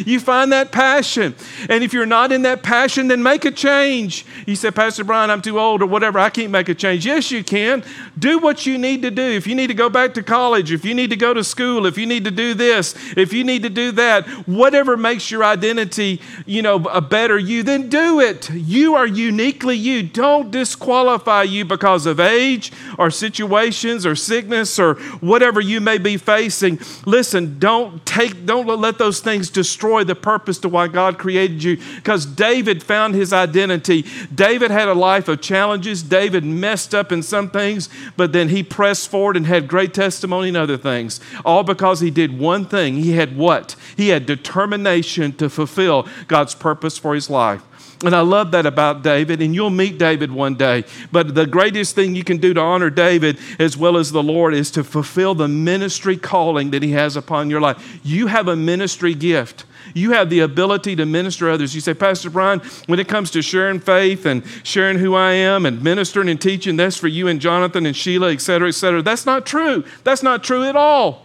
[0.06, 1.34] you find that passion.
[1.68, 4.24] And if you're not in that passion, then make a change.
[4.46, 7.06] You say, Pastor Brian, I'm too old or whatever, I can't make a change.
[7.06, 7.84] Yes, you can.
[8.18, 9.22] Do what you need to do.
[9.22, 11.86] If you need to go back to college, if you need to go to school,
[11.86, 15.44] if you need to do this, if you need to do that, whatever makes your
[15.44, 18.50] identity you know, a better you, then do it.
[18.94, 20.02] Are uniquely you.
[20.02, 26.16] Don't disqualify you because of age or situations or sickness or whatever you may be
[26.16, 26.80] facing.
[27.06, 31.78] Listen, don't take, don't let those things destroy the purpose to why God created you.
[31.96, 34.04] Because David found his identity.
[34.34, 36.02] David had a life of challenges.
[36.02, 40.48] David messed up in some things, but then he pressed forward and had great testimony
[40.48, 41.20] in other things.
[41.44, 42.96] All because he did one thing.
[42.96, 43.76] He had what?
[43.96, 47.62] He had determination to fulfill God's purpose for his life.
[48.04, 50.84] And I love that about David, and you'll meet David one day.
[51.10, 54.52] But the greatest thing you can do to honor David as well as the Lord
[54.54, 58.00] is to fulfill the ministry calling that he has upon your life.
[58.04, 59.64] You have a ministry gift.
[59.94, 61.74] You have the ability to minister others.
[61.74, 65.64] You say, Pastor Brian, when it comes to sharing faith and sharing who I am
[65.66, 69.02] and ministering and teaching, that's for you and Jonathan and Sheila, et cetera, et cetera.
[69.02, 69.84] That's not true.
[70.02, 71.23] That's not true at all.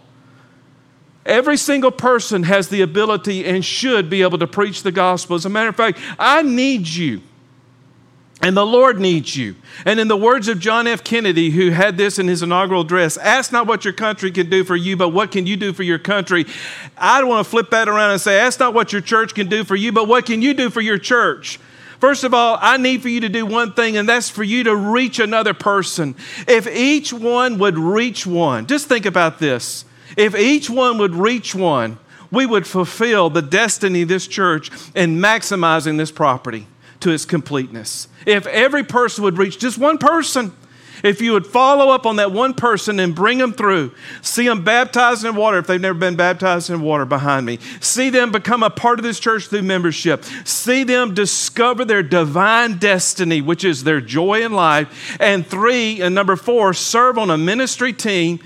[1.26, 5.36] Every single person has the ability and should be able to preach the gospel.
[5.36, 7.20] As a matter of fact, I need you.
[8.42, 9.54] And the Lord needs you.
[9.84, 11.04] And in the words of John F.
[11.04, 14.64] Kennedy, who had this in his inaugural address, ask not what your country can do
[14.64, 16.46] for you, but what can you do for your country?
[16.96, 19.62] I want to flip that around and say, ask not what your church can do
[19.62, 21.58] for you, but what can you do for your church?
[21.98, 24.64] First of all, I need for you to do one thing, and that's for you
[24.64, 26.16] to reach another person.
[26.48, 29.84] If each one would reach one, just think about this.
[30.16, 31.98] If each one would reach one,
[32.30, 36.66] we would fulfill the destiny of this church in maximizing this property
[37.00, 38.08] to its completeness.
[38.26, 40.52] If every person would reach just one person,
[41.02, 44.64] if you would follow up on that one person and bring them through, see them
[44.64, 48.62] baptized in water if they've never been baptized in water behind me, see them become
[48.62, 53.84] a part of this church through membership, see them discover their divine destiny, which is
[53.84, 58.38] their joy in life, and three, and number four, serve on a ministry team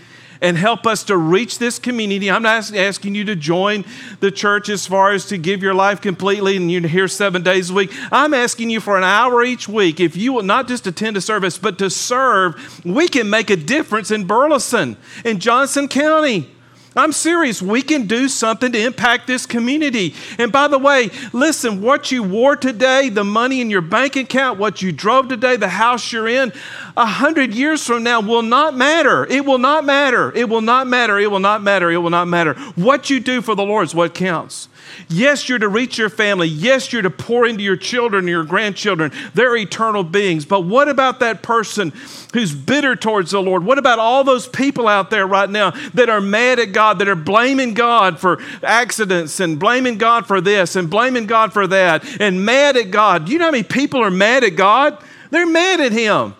[0.44, 2.30] and help us to reach this community.
[2.30, 3.82] I'm not asking you to join
[4.20, 7.70] the church as far as to give your life completely and you're here seven days
[7.70, 7.90] a week.
[8.12, 10.00] I'm asking you for an hour each week.
[10.00, 13.56] If you will not just attend a service, but to serve, we can make a
[13.56, 16.50] difference in Burleson, in Johnson County.
[16.96, 17.60] I'm serious.
[17.60, 20.14] We can do something to impact this community.
[20.38, 24.58] And by the way, listen, what you wore today, the money in your bank account,
[24.58, 26.52] what you drove today, the house you're in,
[26.96, 29.26] a hundred years from now will not matter.
[29.26, 30.32] It will not matter.
[30.36, 31.18] It will not matter.
[31.18, 31.90] It will not matter.
[31.90, 32.54] It will not matter.
[32.76, 34.68] What you do for the Lord is what counts.
[35.08, 36.48] Yes, you're to reach your family.
[36.48, 39.12] Yes, you're to pour into your children your grandchildren.
[39.34, 40.44] They're eternal beings.
[40.44, 41.92] But what about that person
[42.32, 43.64] who's bitter towards the Lord?
[43.64, 47.08] What about all those people out there right now that are mad at God, that
[47.08, 52.20] are blaming God for accidents and blaming God for this and blaming God for that
[52.20, 53.26] and mad at God?
[53.26, 55.02] Do you know how many people are mad at God?
[55.30, 56.34] They're mad at Him.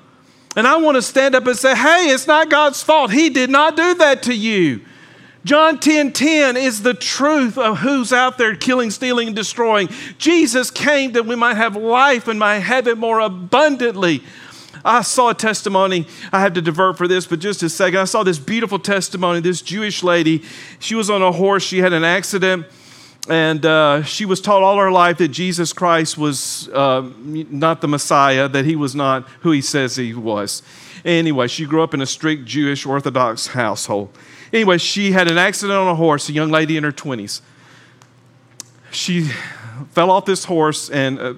[0.56, 3.10] And I want to stand up and say, hey, it's not God's fault.
[3.10, 4.82] He did not do that to you.
[5.44, 9.88] John 10 10 is the truth of who's out there killing, stealing, and destroying.
[10.16, 14.22] Jesus came that we might have life and might have it more abundantly.
[14.84, 16.06] I saw a testimony.
[16.32, 18.00] I have to divert for this, but just a second.
[18.00, 19.40] I saw this beautiful testimony.
[19.40, 20.42] This Jewish lady,
[20.78, 21.62] she was on a horse.
[21.62, 22.66] She had an accident,
[23.28, 27.88] and uh, she was taught all her life that Jesus Christ was uh, not the
[27.88, 30.62] Messiah, that he was not who he says he was.
[31.04, 34.10] Anyway, she grew up in a strict Jewish Orthodox household.
[34.54, 37.40] Anyway, she had an accident on a horse, a young lady in her 20s.
[38.92, 39.28] She
[39.90, 41.34] fell off this horse and uh,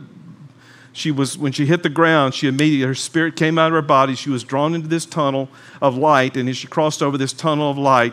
[0.93, 3.81] she was when she hit the ground she immediately her spirit came out of her
[3.81, 4.15] body.
[4.15, 5.49] She was drawn into this tunnel
[5.81, 8.13] of light and as she crossed over this tunnel of light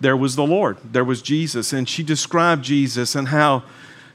[0.00, 0.78] there was the lord.
[0.82, 1.72] There was jesus.
[1.72, 3.62] And she described jesus and how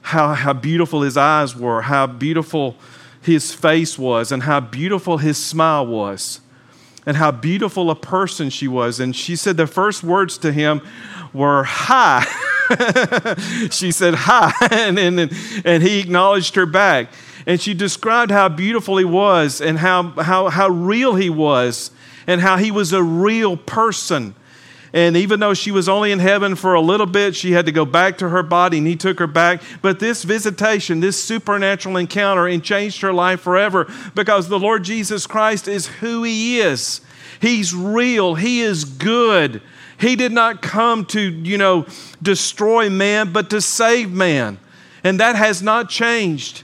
[0.01, 2.75] how, how beautiful his eyes were how beautiful
[3.21, 6.41] his face was and how beautiful his smile was
[7.05, 8.99] and how beautiful a person she was.
[8.99, 10.81] And she said the first words to him
[11.33, 12.25] were, Hi.
[13.71, 14.51] she said, Hi.
[14.71, 15.31] And, and,
[15.63, 17.09] and he acknowledged her back.
[17.45, 21.91] And she described how beautiful he was and how, how, how real he was
[22.27, 24.33] and how he was a real person.
[24.95, 27.73] And even though she was only in heaven for a little bit, she had to
[27.73, 29.61] go back to her body and he took her back.
[29.81, 35.27] But this visitation, this supernatural encounter, and changed her life forever because the Lord Jesus
[35.27, 37.01] Christ is who he is.
[37.41, 38.35] He's real.
[38.35, 39.61] He is good.
[39.99, 41.85] He did not come to, you know,
[42.23, 44.57] destroy man, but to save man.
[45.03, 46.63] And that has not changed.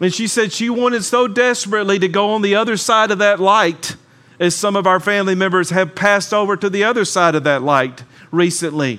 [0.00, 3.40] And she said she wanted so desperately to go on the other side of that
[3.40, 3.96] light,
[4.40, 7.62] as some of our family members have passed over to the other side of that
[7.62, 8.98] light recently.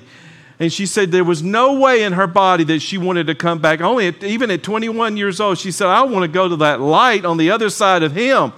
[0.58, 3.58] And she said there was no way in her body that she wanted to come
[3.58, 3.80] back.
[3.80, 6.80] Only at, even at 21 years old, she said, I want to go to that
[6.80, 8.52] light on the other side of him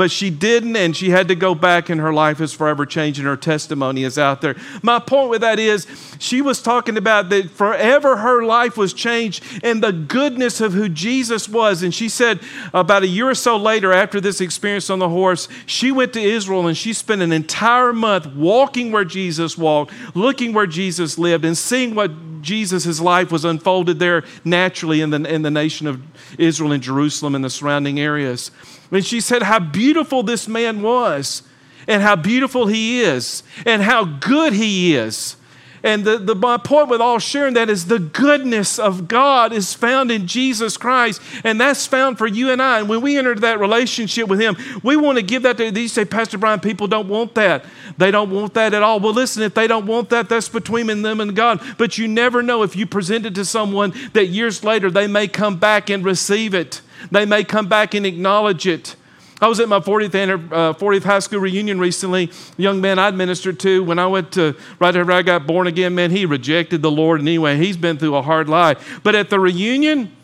[0.00, 3.18] but she didn't, and she had to go back, and her life is forever changed,
[3.18, 4.56] and her testimony is out there.
[4.82, 5.86] My point with that is,
[6.18, 10.88] she was talking about that forever her life was changed and the goodness of who
[10.88, 11.82] Jesus was.
[11.82, 12.40] And she said
[12.72, 16.20] about a year or so later, after this experience on the horse, she went to
[16.22, 21.44] Israel and she spent an entire month walking where Jesus walked, looking where Jesus lived,
[21.44, 26.02] and seeing what Jesus' life was unfolded there naturally in the, in the nation of
[26.38, 28.50] Israel and Jerusalem and the surrounding areas.
[28.90, 31.42] And she said how beautiful this man was,
[31.86, 35.36] and how beautiful he is, and how good he is.
[35.82, 39.72] And the, the, my point with all sharing that is the goodness of God is
[39.72, 42.80] found in Jesus Christ, and that's found for you and I.
[42.80, 45.88] And when we enter that relationship with Him, we want to give that to you
[45.88, 47.64] say, Pastor Brian, people don't want that.
[47.96, 49.00] They don't want that at all.
[49.00, 51.60] Well, listen, if they don't want that, that's between them and God.
[51.78, 55.28] But you never know if you present it to someone that years later they may
[55.28, 56.82] come back and receive it.
[57.10, 58.96] They may come back and acknowledge it.
[59.40, 62.26] I was at my 40th, uh, 40th high school reunion recently.
[62.26, 65.66] The young man I'd ministered to when I went to, right after I got born
[65.66, 67.56] again, man, he rejected the Lord anyway.
[67.56, 69.00] He's been through a hard life.
[69.02, 70.14] But at the reunion,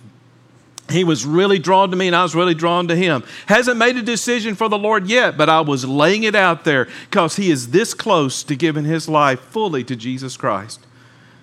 [0.91, 3.25] he was really drawn to me and I was really drawn to him.
[3.47, 6.87] Hasn't made a decision for the Lord yet, but I was laying it out there
[7.11, 10.81] because he is this close to giving his life fully to Jesus Christ.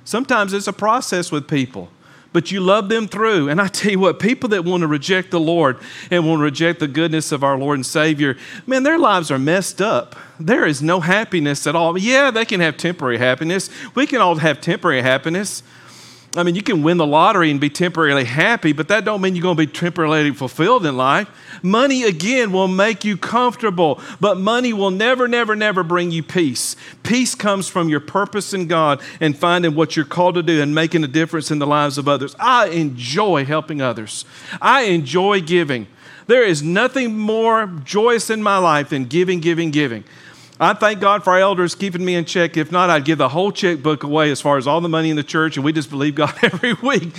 [0.05, 1.89] Sometimes it's a process with people
[2.33, 3.47] but you love them through.
[3.47, 5.77] And I tell you what, people that want to reject the Lord
[6.11, 8.35] and want to reject the goodness of our Lord and Savior,
[8.67, 10.15] man, their lives are messed up.
[10.39, 11.97] There is no happiness at all.
[11.97, 13.69] Yeah, they can have temporary happiness.
[13.95, 15.63] We can all have temporary happiness.
[16.35, 19.35] I mean, you can win the lottery and be temporarily happy, but that don't mean
[19.35, 21.29] you're going to be temporarily fulfilled in life.
[21.61, 26.75] Money again will make you comfortable, but money will never never never bring you peace.
[27.03, 30.73] Peace comes from your purpose in God and finding what you're called to do and
[30.73, 32.35] making a difference in the lives of others.
[32.39, 34.25] I enjoy helping others.
[34.59, 35.85] I enjoy giving.
[36.25, 40.03] There is nothing more joyous in my life than giving, giving, giving.
[40.63, 42.55] I thank God for our elders keeping me in check.
[42.57, 45.15] If not, I'd give the whole checkbook away as far as all the money in
[45.15, 47.15] the church, and we just believe God every week.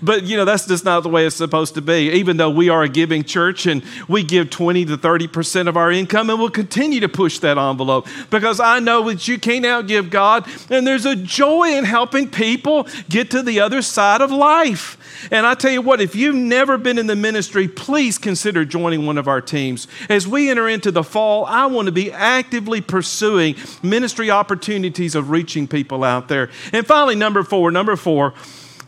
[0.00, 2.10] But, you know, that's just not the way it's supposed to be.
[2.12, 5.92] Even though we are a giving church and we give 20 to 30% of our
[5.92, 10.08] income, and we'll continue to push that envelope because I know that you can't outgive
[10.08, 14.96] God, and there's a joy in helping people get to the other side of life.
[15.30, 19.06] And I tell you what, if you've never been in the ministry, please consider joining
[19.06, 19.86] one of our teams.
[20.08, 25.30] As we enter into the fall, I want to be actively pursuing ministry opportunities of
[25.30, 26.50] reaching people out there.
[26.72, 28.34] And finally, number four, number four,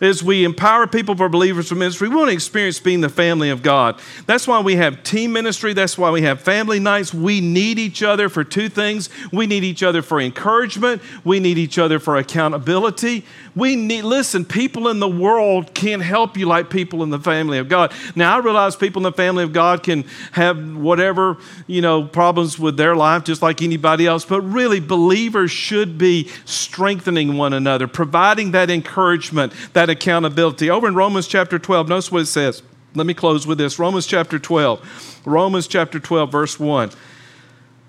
[0.01, 3.51] as we empower people for believers for ministry, we want to experience being the family
[3.51, 4.01] of God.
[4.27, 5.73] That's why we have team ministry.
[5.73, 7.13] That's why we have family nights.
[7.13, 9.09] We need each other for two things.
[9.33, 11.03] We need each other for encouragement.
[11.25, 13.25] We need each other for accountability.
[13.57, 17.59] We need, listen, people in the world can't help you like people in the family
[17.59, 17.93] of God.
[18.15, 22.59] Now, I realize people in the family of God can have whatever, you know, problems
[22.59, 27.89] with their life just like anybody else, but really, believers should be strengthening one another,
[27.89, 30.71] providing that encouragement, that accountability.
[30.71, 32.63] Over in Romans chapter 12, notice what it says.
[32.95, 35.23] Let me close with this Romans chapter 12.
[35.25, 36.91] Romans chapter 12, verse 1.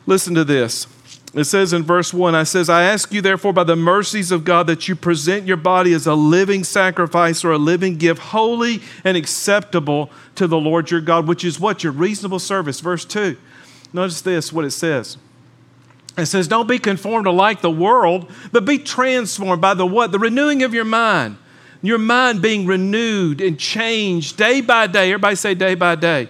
[0.06, 0.88] Listen to this.
[1.34, 4.44] It says in verse 1, I says, I ask you therefore by the mercies of
[4.44, 8.82] God that you present your body as a living sacrifice or a living gift, holy
[9.04, 11.84] and acceptable to the Lord your God, which is what?
[11.84, 12.80] Your reasonable service.
[12.80, 13.38] Verse 2.
[13.94, 15.18] Notice this, what it says.
[16.18, 20.12] It says, Don't be conformed to like the world, but be transformed by the what?
[20.12, 21.38] The renewing of your mind.
[21.82, 25.12] Your mind being renewed and changed day by day.
[25.12, 26.30] Everybody say day by day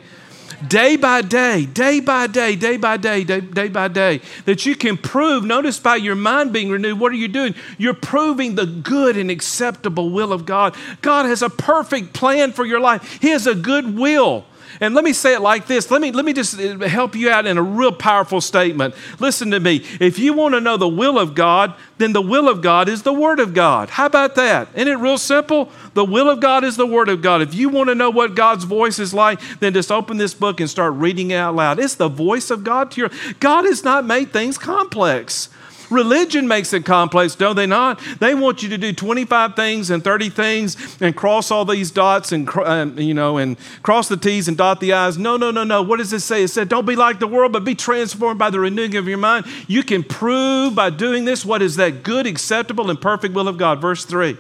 [0.67, 4.75] day by day, day by day, day by day, day, day by day, that you
[4.75, 5.43] can prove.
[5.43, 7.55] Notice by your mind being renewed, what are you doing?
[7.77, 10.75] You're proving the good and acceptable will of God.
[11.01, 14.45] God has a perfect plan for your life, He has a good will.
[14.79, 15.89] And let me say it like this.
[15.91, 18.95] Let me, let me just help you out in a real powerful statement.
[19.19, 19.83] Listen to me.
[19.99, 23.03] If you want to know the will of God, then the will of God is
[23.03, 23.89] the Word of God.
[23.89, 24.69] How about that?
[24.73, 25.69] Isn't it real simple?
[25.93, 27.41] The will of God is the Word of God.
[27.41, 30.59] If you want to know what God's voice is like, then just open this book
[30.59, 31.79] and start reading it out loud.
[31.79, 33.09] It's the voice of God to your
[33.39, 35.49] God has not made things complex.
[35.89, 37.99] Religion makes it complex, don't they not?
[38.19, 42.31] They want you to do 25 things and 30 things and cross all these dots
[42.31, 45.17] and, uh, you know, and cross the T's and dot the I's.
[45.17, 45.81] No, no, no, no.
[45.81, 46.43] What does it say?
[46.43, 49.17] It said, don't be like the world, but be transformed by the renewing of your
[49.17, 49.45] mind.
[49.67, 53.57] You can prove by doing this what is that good, acceptable, and perfect will of
[53.57, 53.81] God.
[53.81, 54.37] Verse 3.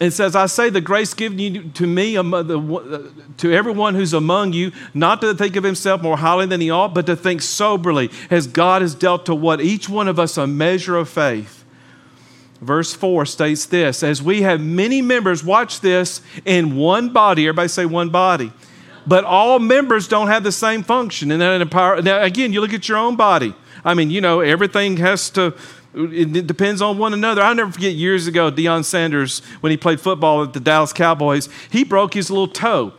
[0.00, 4.52] It says, I say the grace given you to me, uh, to everyone who's among
[4.52, 8.10] you, not to think of himself more highly than he ought, but to think soberly,
[8.30, 11.64] as God has dealt to what each one of us a measure of faith.
[12.60, 17.68] Verse 4 states this As we have many members, watch this, in one body, everybody
[17.68, 18.52] say one body,
[19.04, 21.32] but all members don't have the same function.
[21.32, 21.40] And
[21.70, 23.54] now again, you look at your own body.
[23.84, 25.54] I mean, you know, everything has to
[25.94, 27.42] it depends on one another.
[27.42, 31.48] I'll never forget years ago, Deion Sanders, when he played football at the Dallas Cowboys,
[31.70, 32.92] he broke his little toe.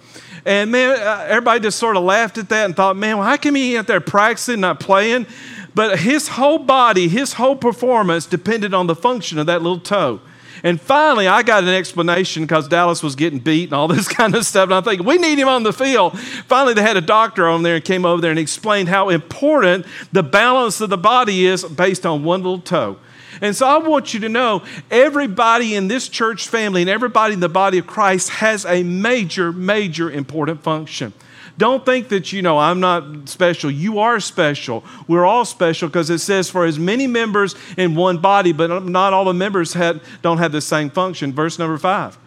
[0.45, 3.37] And man, uh, everybody just sort of laughed at that and thought, man, well, how
[3.37, 5.27] come he out there practicing, not playing?
[5.75, 10.19] But his whole body, his whole performance depended on the function of that little toe.
[10.63, 14.35] And finally, I got an explanation because Dallas was getting beat and all this kind
[14.35, 14.65] of stuff.
[14.65, 16.19] And I'm thinking, we need him on the field.
[16.19, 19.85] Finally, they had a doctor on there and came over there and explained how important
[20.11, 22.97] the balance of the body is based on one little toe.
[23.41, 27.39] And so I want you to know everybody in this church family and everybody in
[27.39, 31.13] the body of Christ has a major, major important function.
[31.59, 33.69] Don't think that, you know, I'm not special.
[33.69, 34.81] You are special.
[35.09, 39.11] We're all special because it says, for as many members in one body, but not
[39.11, 41.33] all the members had, don't have the same function.
[41.33, 42.17] Verse number five.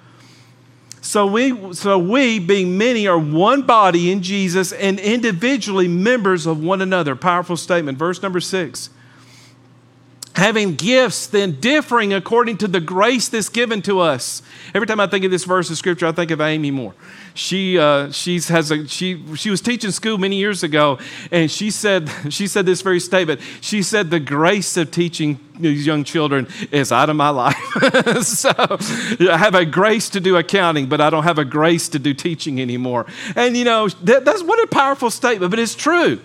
[1.01, 6.62] So we, so we, being many, are one body in Jesus and individually members of
[6.62, 7.16] one another.
[7.16, 7.97] Powerful statement.
[7.97, 8.91] Verse number six
[10.35, 14.43] having gifts then differing according to the grace that's given to us.
[14.74, 16.95] Every time i think of this verse of scripture i think of amy moore.
[17.35, 20.99] She uh, she's has a she she was teaching school many years ago
[21.30, 23.41] and she said she said this very statement.
[23.61, 27.57] She said the grace of teaching these young children is out of my life.
[28.22, 31.99] So i have a grace to do accounting but i don't have a grace to
[31.99, 33.07] do teaching anymore.
[33.37, 36.20] And you know that, that's what a powerful statement but it's true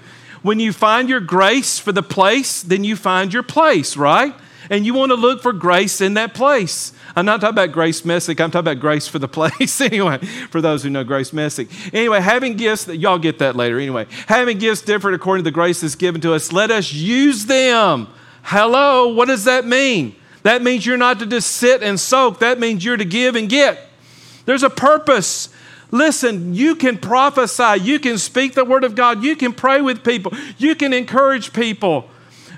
[0.47, 4.33] when you find your grace for the place, then you find your place, right?
[4.69, 6.93] And you want to look for grace in that place.
[7.17, 8.39] I'm not talking about Grace Messick.
[8.39, 9.81] I'm talking about grace for the place.
[9.81, 10.19] anyway,
[10.49, 11.67] for those who know Grace Messick.
[11.93, 13.77] Anyway, having gifts, that y'all get that later.
[13.77, 17.45] Anyway, having gifts different according to the grace that's given to us, let us use
[17.45, 18.07] them.
[18.43, 20.15] Hello, what does that mean?
[20.43, 22.39] That means you're not to just sit and soak.
[22.39, 23.79] That means you're to give and get.
[24.45, 25.49] There's a purpose.
[25.91, 30.03] Listen, you can prophesy, you can speak the word of God, you can pray with
[30.03, 32.09] people, you can encourage people.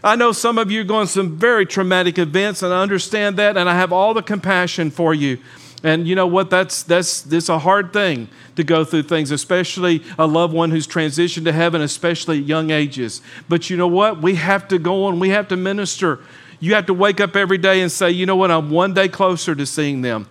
[0.03, 3.57] I know some of you are going some very traumatic events, and I understand that,
[3.57, 5.37] and I have all the compassion for you.
[5.83, 6.49] And you know what?
[6.49, 8.27] That's that's this a hard thing
[8.57, 12.69] to go through things, especially a loved one who's transitioned to heaven, especially at young
[12.69, 13.21] ages.
[13.47, 14.21] But you know what?
[14.21, 15.19] We have to go on.
[15.19, 16.19] We have to minister.
[16.59, 18.51] You have to wake up every day and say, you know what?
[18.51, 20.27] I'm one day closer to seeing them.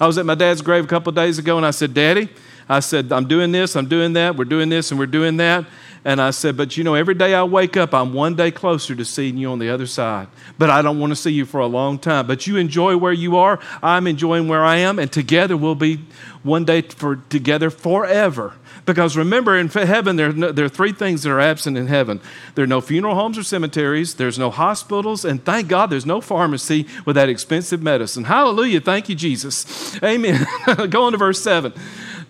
[0.00, 2.28] I was at my dad's grave a couple days ago and I said, Daddy,
[2.68, 5.64] I said, I'm doing this, I'm doing that, we're doing this, and we're doing that.
[6.04, 8.94] And I said, But you know, every day I wake up, I'm one day closer
[8.94, 10.28] to seeing you on the other side.
[10.56, 12.26] But I don't want to see you for a long time.
[12.26, 16.00] But you enjoy where you are, I'm enjoying where I am, and together we'll be
[16.42, 18.54] one day for together forever.
[18.86, 22.22] Because remember, in heaven, there, no, there are three things that are absent in heaven
[22.54, 26.22] there are no funeral homes or cemeteries, there's no hospitals, and thank God there's no
[26.22, 28.24] pharmacy with that expensive medicine.
[28.24, 28.80] Hallelujah.
[28.80, 30.02] Thank you, Jesus.
[30.02, 30.46] Amen.
[30.88, 31.74] Go on to verse 7.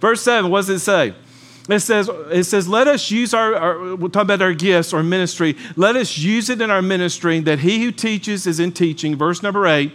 [0.00, 1.14] Verse 7, what does it say?
[1.68, 5.02] It says, it says, let us use our, our, we'll talk about our gifts or
[5.02, 5.54] ministry.
[5.76, 9.16] Let us use it in our ministry that he who teaches is in teaching.
[9.16, 9.92] Verse number eight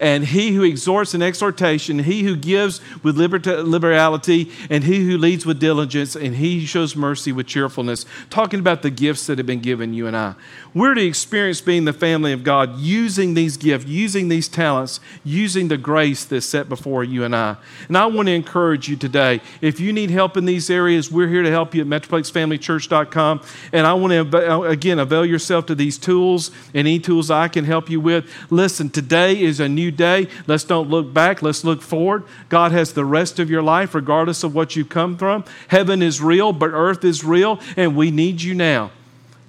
[0.00, 5.46] and he who exhorts in exhortation, he who gives with liberality, and he who leads
[5.46, 8.04] with diligence, and he who shows mercy with cheerfulness.
[8.28, 10.34] Talking about the gifts that have been given you and I.
[10.76, 15.68] We're to experience being the family of God, using these gifts, using these talents, using
[15.68, 17.56] the grace that's set before you and I.
[17.88, 19.40] And I want to encourage you today.
[19.62, 23.40] If you need help in these areas, we're here to help you at metroplexfamilychurch.com.
[23.72, 27.64] And I want to, uh, again, avail yourself to these tools any tools I can
[27.64, 28.30] help you with.
[28.50, 30.28] Listen, today is a new day.
[30.46, 31.40] Let's don't look back.
[31.40, 32.24] Let's look forward.
[32.50, 35.42] God has the rest of your life, regardless of what you've come from.
[35.68, 38.90] Heaven is real, but earth is real, and we need you now.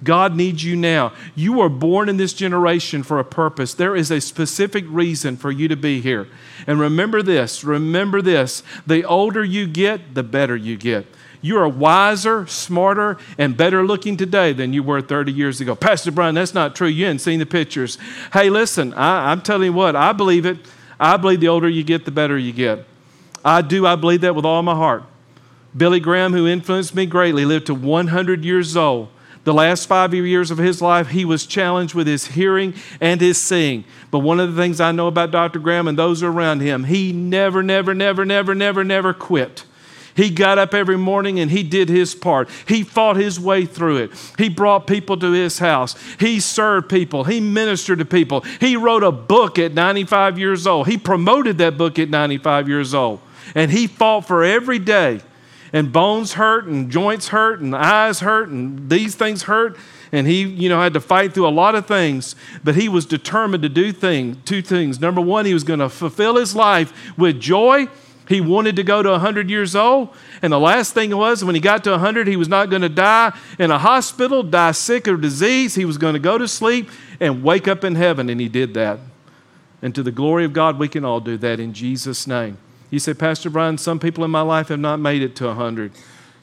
[0.02, 1.12] God needs you now.
[1.34, 3.74] You were born in this generation for a purpose.
[3.74, 6.28] There is a specific reason for you to be here.
[6.66, 11.06] And remember this remember this the older you get, the better you get.
[11.40, 15.76] You are wiser, smarter, and better looking today than you were 30 years ago.
[15.76, 16.88] Pastor Brian, that's not true.
[16.88, 17.96] You hadn't seen the pictures.
[18.32, 20.58] Hey, listen, I, I'm telling you what, I believe it.
[20.98, 22.84] I believe the older you get, the better you get.
[23.44, 23.86] I do.
[23.86, 25.04] I believe that with all my heart.
[25.76, 29.08] Billy Graham, who influenced me greatly, lived to 100 years old.
[29.48, 33.40] The last five years of his life, he was challenged with his hearing and his
[33.40, 33.84] seeing.
[34.10, 35.58] But one of the things I know about Dr.
[35.58, 39.64] Graham and those around him, he never, never, never, never, never, never quit.
[40.14, 42.50] He got up every morning and he did his part.
[42.66, 44.34] He fought his way through it.
[44.36, 45.96] He brought people to his house.
[46.20, 47.24] He served people.
[47.24, 48.42] He ministered to people.
[48.60, 50.88] He wrote a book at 95 years old.
[50.88, 53.20] He promoted that book at 95 years old.
[53.54, 55.22] And he fought for every day.
[55.72, 59.76] And bones hurt and joints hurt and eyes hurt and these things hurt
[60.12, 63.04] and he you know had to fight through a lot of things but he was
[63.04, 66.92] determined to do thing, two things number one he was going to fulfill his life
[67.18, 67.86] with joy
[68.28, 70.10] he wanted to go to 100 years old.
[70.42, 72.88] And the last thing was, when he got to 100, he was not going to
[72.88, 75.74] die in a hospital, die sick or disease.
[75.74, 76.90] He was going to go to sleep
[77.20, 78.28] and wake up in heaven.
[78.28, 79.00] And he did that.
[79.80, 82.58] And to the glory of God, we can all do that in Jesus' name.
[82.90, 85.92] You say, Pastor Brian, some people in my life have not made it to 100.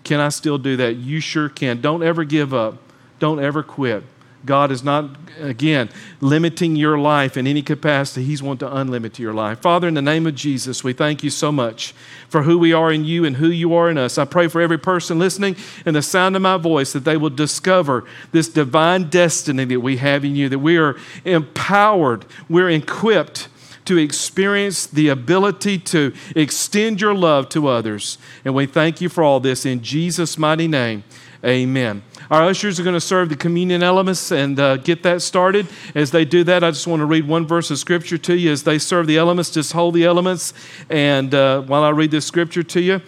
[0.04, 0.94] Can I still do that?
[0.94, 1.82] You sure can.
[1.82, 2.78] Don't ever give up.
[3.20, 4.04] Don't ever quit.
[4.46, 5.90] God is not, again,
[6.22, 8.24] limiting your life in any capacity.
[8.24, 9.60] He's wanting to unlimit your life.
[9.60, 11.94] Father, in the name of Jesus, we thank you so much
[12.30, 14.20] for who we are in you and who you are in us.
[14.20, 17.32] I pray for every person listening and the sound of my voice that they will
[17.32, 23.48] discover this divine destiny that we have in you, that we are empowered, we're equipped
[23.86, 28.18] to experience the ability to extend your love to others.
[28.44, 31.04] And we thank you for all this in Jesus' mighty name.
[31.44, 32.02] Amen.
[32.32, 35.68] Our ushers are going to serve the communion elements and uh, get that started.
[35.94, 38.52] As they do that, I just want to read one verse of scripture to you.
[38.52, 40.54] As they serve the elements, just hold the elements.
[40.90, 43.02] And uh, while I read this scripture to you,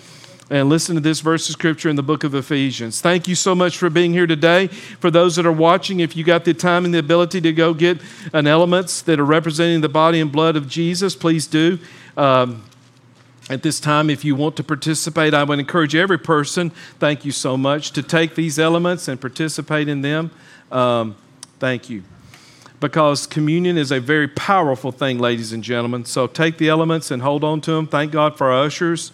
[0.50, 3.02] and listen to this verse of scripture in the book of Ephesians.
[3.02, 4.68] Thank you so much for being here today.
[4.68, 7.74] For those that are watching, if you got the time and the ability to go
[7.74, 8.00] get
[8.34, 11.80] an elements that are representing the body and blood of Jesus, please do.
[12.16, 12.64] Um,
[13.50, 16.70] at this time, if you want to participate, I would encourage every person,
[17.00, 20.32] thank you so much, to take these elements and participate in them.
[20.72, 21.16] Um,
[21.60, 22.04] thank you.
[22.80, 26.06] Because communion is a very powerful thing, ladies and gentlemen.
[26.06, 27.88] So take the elements and hold on to them.
[27.88, 29.12] Thank God for our ushers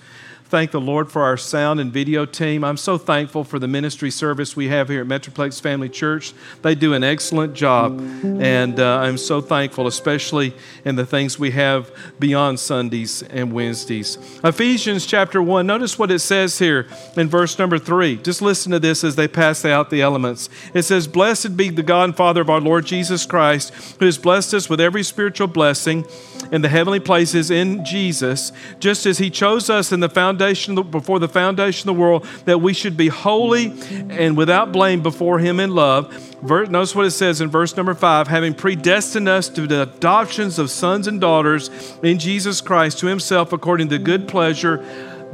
[0.54, 2.64] thank the Lord for our sound and video team.
[2.64, 6.32] I'm so thankful for the ministry service we have here at Metroplex Family Church.
[6.62, 10.54] They do an excellent job, and uh, I'm so thankful, especially
[10.86, 14.20] in the things we have beyond Sundays and Wednesdays.
[14.44, 16.88] Ephesians chapter 1, notice what it says here
[17.18, 18.18] in verse number 3.
[18.18, 20.50] Just listen to this as they pass out the elements.
[20.76, 24.20] It says, Blessed be the God and Father of our Lord Jesus Christ, who has
[24.20, 26.06] blessed us with every spiritual blessing
[26.52, 30.43] in the heavenly places in Jesus, just as he chose us in the foundation
[30.92, 33.74] before the foundation of the world that we should be holy
[34.10, 36.12] and without blame before him in love.
[36.44, 40.70] Notice what it says in verse number five having predestined us to the adoptions of
[40.70, 41.70] sons and daughters
[42.04, 44.84] in Jesus Christ to himself according to the good pleasure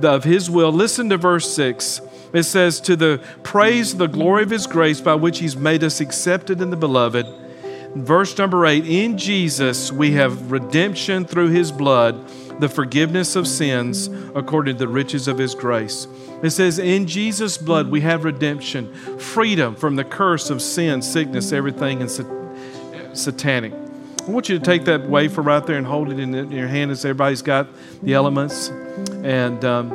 [0.04, 0.72] of his will.
[0.72, 2.02] Listen to verse six.
[2.32, 6.00] It says, To the praise, the glory of his grace by which he's made us
[6.00, 7.26] accepted in the beloved
[7.96, 12.30] Verse number eight In Jesus we have redemption through his blood,
[12.60, 16.08] the forgiveness of sins according to the riches of his grace.
[16.44, 21.52] It says, In Jesus' blood we have redemption, freedom from the curse of sin, sickness,
[21.52, 22.12] everything, and
[23.18, 23.74] satanic.
[23.74, 26.92] I want you to take that wafer right there and hold it in your hand
[26.92, 27.68] as everybody's got
[28.04, 28.70] the elements.
[29.24, 29.90] And um,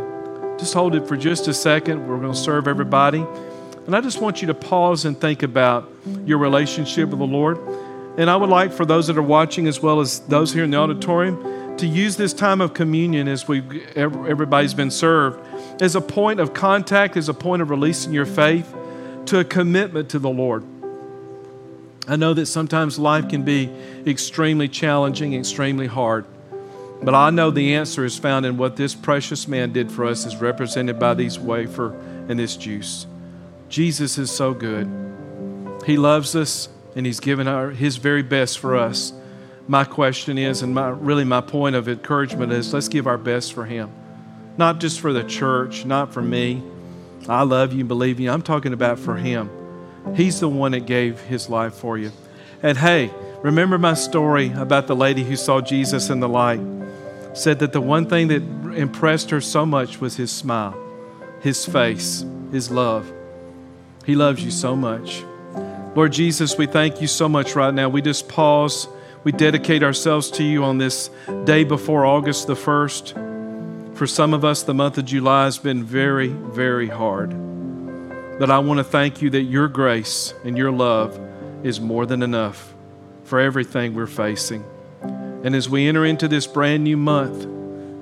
[0.59, 2.09] just hold it for just a second.
[2.09, 3.25] We're going to serve everybody.
[3.87, 5.89] And I just want you to pause and think about
[6.25, 7.59] your relationship with the Lord.
[8.17, 10.71] And I would like for those that are watching, as well as those here in
[10.71, 11.37] the auditorium,
[11.79, 13.63] to use this time of communion as we
[13.97, 15.45] everybody's been served
[15.83, 18.73] as a point of contact, as a point of releasing your faith
[19.27, 20.65] to a commitment to the Lord.
[22.07, 23.71] I know that sometimes life can be
[24.07, 26.27] extremely challenging, extremely hard.
[27.03, 30.25] But I know the answer is found in what this precious man did for us,
[30.27, 31.95] as represented by these wafer
[32.29, 33.07] and this juice.
[33.69, 34.89] Jesus is so good.
[35.87, 39.13] He loves us and He's given our, His very best for us.
[39.67, 43.55] My question is, and my, really my point of encouragement is let's give our best
[43.55, 43.91] for Him.
[44.59, 46.63] Not just for the church, not for me.
[47.29, 48.31] I love you, believe you.
[48.31, 49.51] I'm talking about for Him.
[50.15, 52.13] He's the one that gave His life for you.
[52.63, 53.11] And hey,
[53.43, 56.61] remember my story about the lady who saw Jesus in the light?
[57.33, 58.43] Said that the one thing that
[58.77, 60.79] impressed her so much was His smile,
[61.41, 63.11] His face, His love.
[64.05, 65.25] He loves you so much.
[65.95, 67.89] Lord Jesus, we thank you so much right now.
[67.89, 68.89] We just pause.
[69.25, 71.11] We dedicate ourselves to you on this
[71.45, 73.97] day before August the 1st.
[73.97, 77.31] For some of us, the month of July has been very, very hard.
[78.39, 81.19] But I want to thank you that your grace and your love
[81.63, 82.75] is more than enough
[83.25, 84.65] for everything we're facing.
[85.03, 87.47] And as we enter into this brand new month,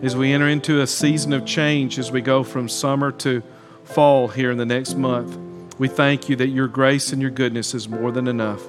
[0.04, 3.42] as we enter into a season of change, as we go from summer to
[3.84, 5.38] fall here in the next month,
[5.78, 8.62] We thank you that your grace and your goodness is more than enough.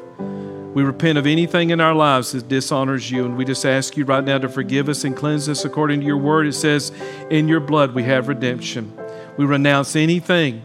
[0.74, 4.06] We repent of anything in our lives that dishonors you, and we just ask you
[4.06, 6.48] right now to forgive us and cleanse us according to your word.
[6.48, 6.92] It says,
[7.30, 8.92] In your blood we have redemption.
[9.38, 10.64] We renounce anything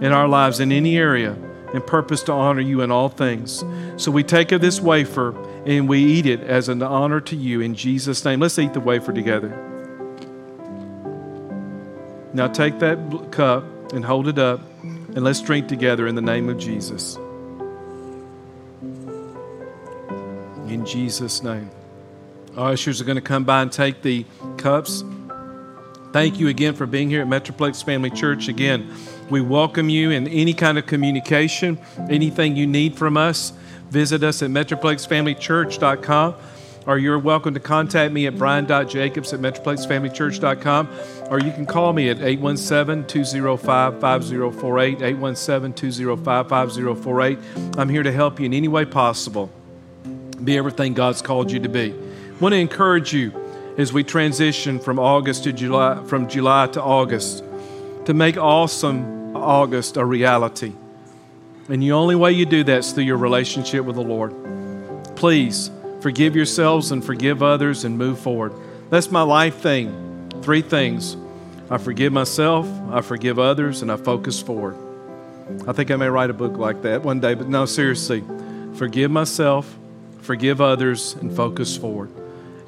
[0.00, 1.36] in our lives in any area
[1.74, 3.64] and purpose to honor you in all things.
[3.96, 5.36] So we take of this wafer
[5.66, 8.40] and we eat it as an honor to you in Jesus' name.
[8.40, 9.50] Let's eat the wafer together.
[12.32, 16.48] Now take that cup and hold it up, and let's drink together in the name
[16.48, 17.18] of Jesus.
[20.68, 21.70] In Jesus' name.
[22.56, 24.26] Our ushers are going to come by and take the
[24.58, 25.02] cups.
[26.12, 28.48] Thank you again for being here at Metroplex Family Church.
[28.48, 28.92] Again,
[29.30, 31.78] we welcome you in any kind of communication,
[32.10, 33.54] anything you need from us.
[33.90, 36.34] Visit us at metroplexfamilychurch.com
[36.86, 40.88] or you're welcome to contact me at brian.jacobs at metroplexfamilychurch.com
[41.30, 48.68] or you can call me at 817-205-5048 817-205-5048 i'm here to help you in any
[48.68, 49.50] way possible
[50.44, 53.32] be everything god's called you to be I want to encourage you
[53.76, 57.44] as we transition from august to july from july to august
[58.04, 60.72] to make awesome august a reality
[61.68, 64.34] and the only way you do that is through your relationship with the lord
[65.16, 65.70] please
[66.00, 68.52] Forgive yourselves and forgive others and move forward.
[68.88, 70.30] That's my life thing.
[70.42, 71.16] Three things
[71.70, 74.76] I forgive myself, I forgive others, and I focus forward.
[75.66, 78.22] I think I may write a book like that one day, but no, seriously.
[78.74, 79.76] Forgive myself,
[80.28, 82.10] forgive others, and focus forward.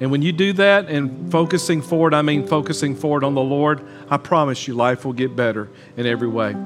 [0.00, 3.82] And when you do that and focusing forward, I mean focusing forward on the Lord,
[4.08, 6.56] I promise you life will get better in every way.